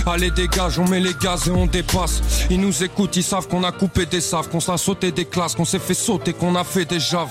Allez 0.08 0.32
dégage, 0.32 0.80
on 0.80 0.88
met 0.88 1.00
les 1.00 1.14
gaz 1.14 1.48
et 1.48 1.52
on 1.52 1.68
dépasse. 1.68 2.22
Ils 2.50 2.60
nous 2.60 2.84
écoutent, 2.84 3.16
ils 3.16 3.24
savent 3.24 3.48
qu'on 3.48 3.64
a 3.64 3.72
coupé 3.72 4.06
des 4.06 4.22
saves, 4.22 4.50
qu'on 4.50 4.60
s'est 4.60 4.78
sauté 4.78 5.12
des 5.12 5.26
classes, 5.26 5.56
qu'on 5.56 5.66
s'est 5.66 5.80
fait 5.80 5.94
sauter, 5.94 6.34
qu'on 6.34 6.56
a 6.56 6.64
fait 6.64 6.86
des 6.86 7.00
javes. 7.00 7.30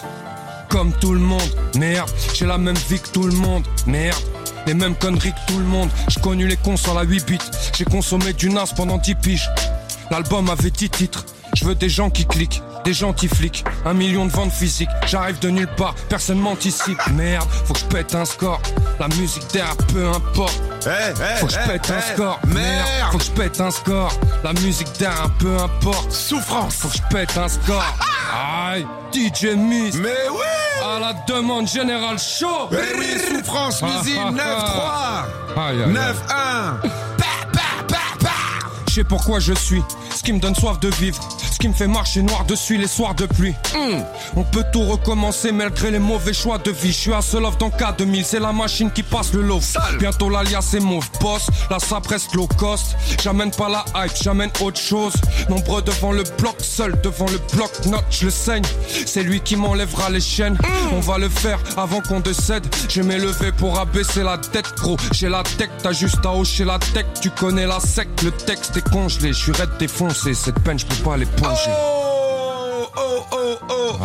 Comme 0.69 0.93
tout 0.93 1.13
le 1.13 1.21
monde, 1.21 1.51
merde, 1.77 2.09
j'ai 2.35 2.47
la 2.47 2.57
même 2.57 2.79
vie 2.89 3.01
que 3.01 3.09
tout 3.09 3.25
le 3.25 3.35
monde, 3.35 3.65
merde. 3.89 4.17
Les 4.67 4.75
mêmes 4.75 4.95
conneries 4.95 5.33
que 5.33 5.53
tout 5.53 5.59
le 5.59 5.65
monde. 5.65 5.91
J'ai 6.09 6.21
connu 6.21 6.47
les 6.47 6.57
cons 6.57 6.77
à 6.91 6.95
la 6.95 7.03
8 7.03 7.27
bits. 7.27 7.39
J'ai 7.77 7.85
consommé 7.85 8.33
du 8.33 8.51
NAS 8.51 8.73
pendant 8.77 8.99
10 8.99 9.15
piges. 9.17 9.49
L'album 10.11 10.49
avait 10.51 10.71
10 10.71 10.91
titres. 10.91 11.25
Je 11.55 11.65
veux 11.65 11.75
des 11.75 11.89
gens 11.89 12.11
qui 12.11 12.27
cliquent, 12.27 12.63
des 12.85 12.93
gentils 12.93 13.29
flics. 13.29 13.65
Un 13.85 13.95
million 13.95 14.27
de 14.27 14.31
ventes 14.31 14.53
physiques. 14.53 14.89
J'arrive 15.07 15.39
de 15.41 15.51
nulle 15.51 15.75
part, 15.77 15.95
personne 16.09 16.39
m'anticipe. 16.39 16.99
Merde, 17.13 17.49
faut 17.51 17.75
que 17.75 17.81
je 17.81 17.85
pète 17.87 18.15
un 18.15 18.25
score. 18.25 18.61
La 18.99 19.09
musique 19.09 19.45
derrière, 19.53 19.77
peu 19.77 20.09
importe. 20.09 20.61
faut 21.39 21.47
que 21.47 21.53
je 21.53 21.69
pète 21.69 21.91
un 21.91 22.01
score. 22.01 22.41
Merde, 22.47 22.89
faut 23.13 23.19
que 23.19 23.25
je 23.25 23.31
pète 23.31 23.61
un 23.61 23.71
score. 23.71 24.13
La 24.45 24.53
musique 24.55 24.89
derrière, 24.99 25.31
peu 25.39 25.59
importe. 25.59 26.13
Souffrance, 26.13 26.75
faut 26.77 26.89
que 26.89 26.97
je 26.97 27.03
pète 27.11 27.37
un 27.37 27.49
score. 27.49 27.85
Aïe, 28.33 28.87
DJ 29.13 29.57
Miss. 29.57 29.97
Mais 29.97 30.29
oui! 30.31 30.70
À 30.91 30.99
la 30.99 31.13
demande 31.13 31.69
générale 31.69 32.19
chaud. 32.19 32.69
Mais 32.73 32.79
oui, 32.99 33.07
souffrance, 33.29 33.81
l'usine 33.81 34.37
9-3. 34.37 35.25
9-1. 35.57 36.91
Je 38.89 38.95
sais 38.95 39.05
pourquoi 39.05 39.39
je 39.39 39.53
suis, 39.53 39.85
ce 40.13 40.21
qui 40.21 40.33
me 40.33 40.41
donne 40.41 40.57
soif 40.57 40.81
de 40.81 40.89
vivre, 40.89 41.21
qui 41.61 41.69
me 41.69 41.75
fait 41.75 41.87
marcher 41.87 42.23
noir 42.23 42.45
dessus 42.47 42.79
les 42.79 42.87
soirs 42.87 43.15
de 43.15 43.27
pluie. 43.27 43.55
Mm. 43.75 44.03
On 44.37 44.45
peut 44.45 44.65
tout 44.73 44.83
recommencer 44.83 45.53
malgré 45.53 45.91
les 45.91 45.99
mauvais 45.99 46.33
choix 46.33 46.57
de 46.57 46.71
vie. 46.71 46.89
Je 46.89 46.99
suis 46.99 47.13
à 47.13 47.21
seul 47.21 47.43
dans 47.43 47.69
K2000, 47.69 48.25
c'est 48.25 48.41
la 48.41 48.53
machine 48.53 48.91
qui 48.91 49.03
passe 49.03 49.35
le 49.35 49.43
lot. 49.43 49.61
Bientôt 49.99 50.31
l'alias 50.31 50.73
est 50.75 50.81
mauve 50.81 51.09
boss, 51.21 51.49
là 51.71 51.79
ça 51.79 52.01
reste 52.09 52.35
low 52.35 52.47
cost. 52.47 52.97
J'amène 53.23 53.51
pas 53.51 53.69
la 53.69 53.85
hype, 53.95 54.13
j'amène 54.23 54.51
autre 54.61 54.81
chose. 54.81 55.13
Nombreux 55.51 55.83
devant 55.83 56.13
le 56.13 56.23
bloc, 56.39 56.57
seul 56.61 56.99
devant 57.03 57.27
le 57.27 57.39
bloc, 57.55 57.71
note, 57.87 58.05
je 58.11 58.25
le 58.25 58.31
saigne. 58.31 58.65
C'est 59.05 59.23
lui 59.23 59.41
qui 59.41 59.57
m'enlèvera 59.57 60.09
les 60.09 60.21
chaînes. 60.21 60.55
Mm. 60.55 60.95
On 60.95 61.01
va 61.01 61.19
le 61.19 61.29
faire 61.29 61.59
avant 61.77 62.01
qu'on 62.01 62.21
décède. 62.21 62.67
Je 62.89 63.03
m'élever 63.03 63.53
pour 63.53 63.79
abaisser 63.79 64.23
la 64.23 64.39
tête, 64.39 64.73
gros. 64.77 64.97
J'ai 65.13 65.29
la 65.29 65.43
tech, 65.43 65.69
t'as 65.83 65.93
juste 65.93 66.25
à 66.25 66.33
hocher 66.33 66.65
la 66.65 66.79
tech. 66.79 67.05
Tu 67.21 67.29
connais 67.31 67.67
la 67.67 67.81
sec, 67.81 68.09
le 68.25 68.31
texte 68.31 68.79
est 68.79 68.89
congelé. 68.89 69.35
Je 69.35 69.39
suis 69.39 69.53
raide 69.53 69.77
défoncé, 69.79 70.33
cette 70.33 70.59
peine, 70.61 70.79
je 70.79 70.87
peux 70.87 71.05
pas 71.05 71.17
l'éponger. 71.51 71.71
Oh, 71.77 72.87
oh, 72.97 73.25
oh, 73.33 73.59
oh, 73.69 73.97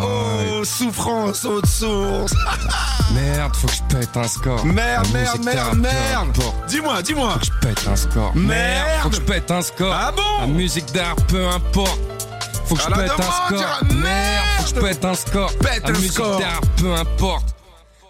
oh, 0.60 0.64
souffrance, 0.64 1.44
haute 1.44 1.66
source. 1.66 2.32
merde, 3.14 3.54
faut 3.56 3.66
que 3.66 3.74
je 3.74 3.96
pète 3.96 4.16
un 4.16 4.28
score. 4.28 4.64
Merde, 4.64 5.06
merde, 5.12 5.44
merde, 5.44 5.78
merde. 5.78 6.36
Dis-moi, 6.68 7.02
dis-moi. 7.02 7.32
Faut 7.32 7.38
que 7.38 7.46
je 7.46 7.52
pète 7.60 7.88
un 7.88 7.96
score. 7.96 8.32
Merde. 8.34 9.02
Faut 9.02 9.10
que 9.10 9.16
je 9.16 9.20
pète 9.20 9.50
un 9.50 9.62
score. 9.62 9.92
Ah 9.94 10.12
bon 10.14 10.40
La 10.40 10.46
musique 10.46 10.92
d'art, 10.92 11.16
peu 11.28 11.46
importe. 11.48 12.00
Faut 12.66 12.74
que 12.74 12.82
je 12.82 12.88
pète 12.88 13.10
un 13.12 13.46
score. 13.46 13.84
Merde, 13.94 14.44
faut 14.58 14.64
que 14.64 14.68
je 14.68 14.80
pète 14.80 15.04
un 15.04 15.14
score. 15.14 15.52
Pète 15.58 15.82
La 15.84 15.88
un 15.90 15.92
musique 15.92 16.12
score. 16.12 16.38
d'art, 16.38 16.60
peu 16.76 16.94
importe. 16.94 17.55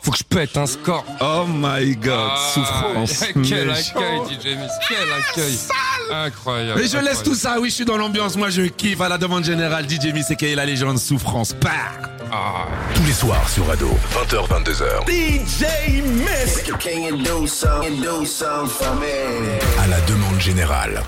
Faut 0.07 0.13
que 0.13 0.19
je 0.19 0.23
pète 0.23 0.57
un 0.57 0.67
score. 0.67 1.05
Oh 1.21 1.47
my 1.49 1.97
god, 1.97 2.13
Ah, 2.31 2.51
souffrance. 2.55 3.25
Quel 3.49 3.69
accueil, 3.69 4.21
DJ 4.31 4.55
Miss. 4.57 4.71
Quel 4.89 5.13
accueil. 5.13 5.59
Incroyable. 6.13 6.81
Et 6.81 6.87
je 6.87 6.99
laisse 6.99 7.25
tout 7.25 7.35
ça, 7.35 7.57
oui, 7.59 7.71
je 7.71 7.75
suis 7.75 7.85
dans 7.85 7.97
l'ambiance, 7.97 8.37
moi 8.37 8.49
je 8.49 8.63
kiffe 8.63 9.01
à 9.01 9.09
la 9.09 9.19
demande 9.19 9.43
générale. 9.43 9.85
DJ 9.91 10.13
Miss 10.15 10.31
et 10.31 10.55
la 10.55 10.65
légende 10.65 10.99
souffrance. 11.01 11.55
Bah 11.61 11.71
Ah. 12.31 12.67
Tous 12.95 13.03
les 13.03 13.13
soirs 13.13 13.49
sur 13.49 13.69
Ado, 13.69 13.91
20h, 14.15 14.47
22h. 14.47 15.07
DJ 15.09 16.03
Miss 16.05 16.63
Can 16.79 17.01
you 17.01 17.17
do 17.25 17.45
something, 17.49 18.01
do 18.01 18.25
something 18.25 18.69
for 18.69 18.95
me? 18.95 19.59
À 19.83 19.89
la 19.89 20.01
demande 20.03 20.39
générale. 20.41 21.03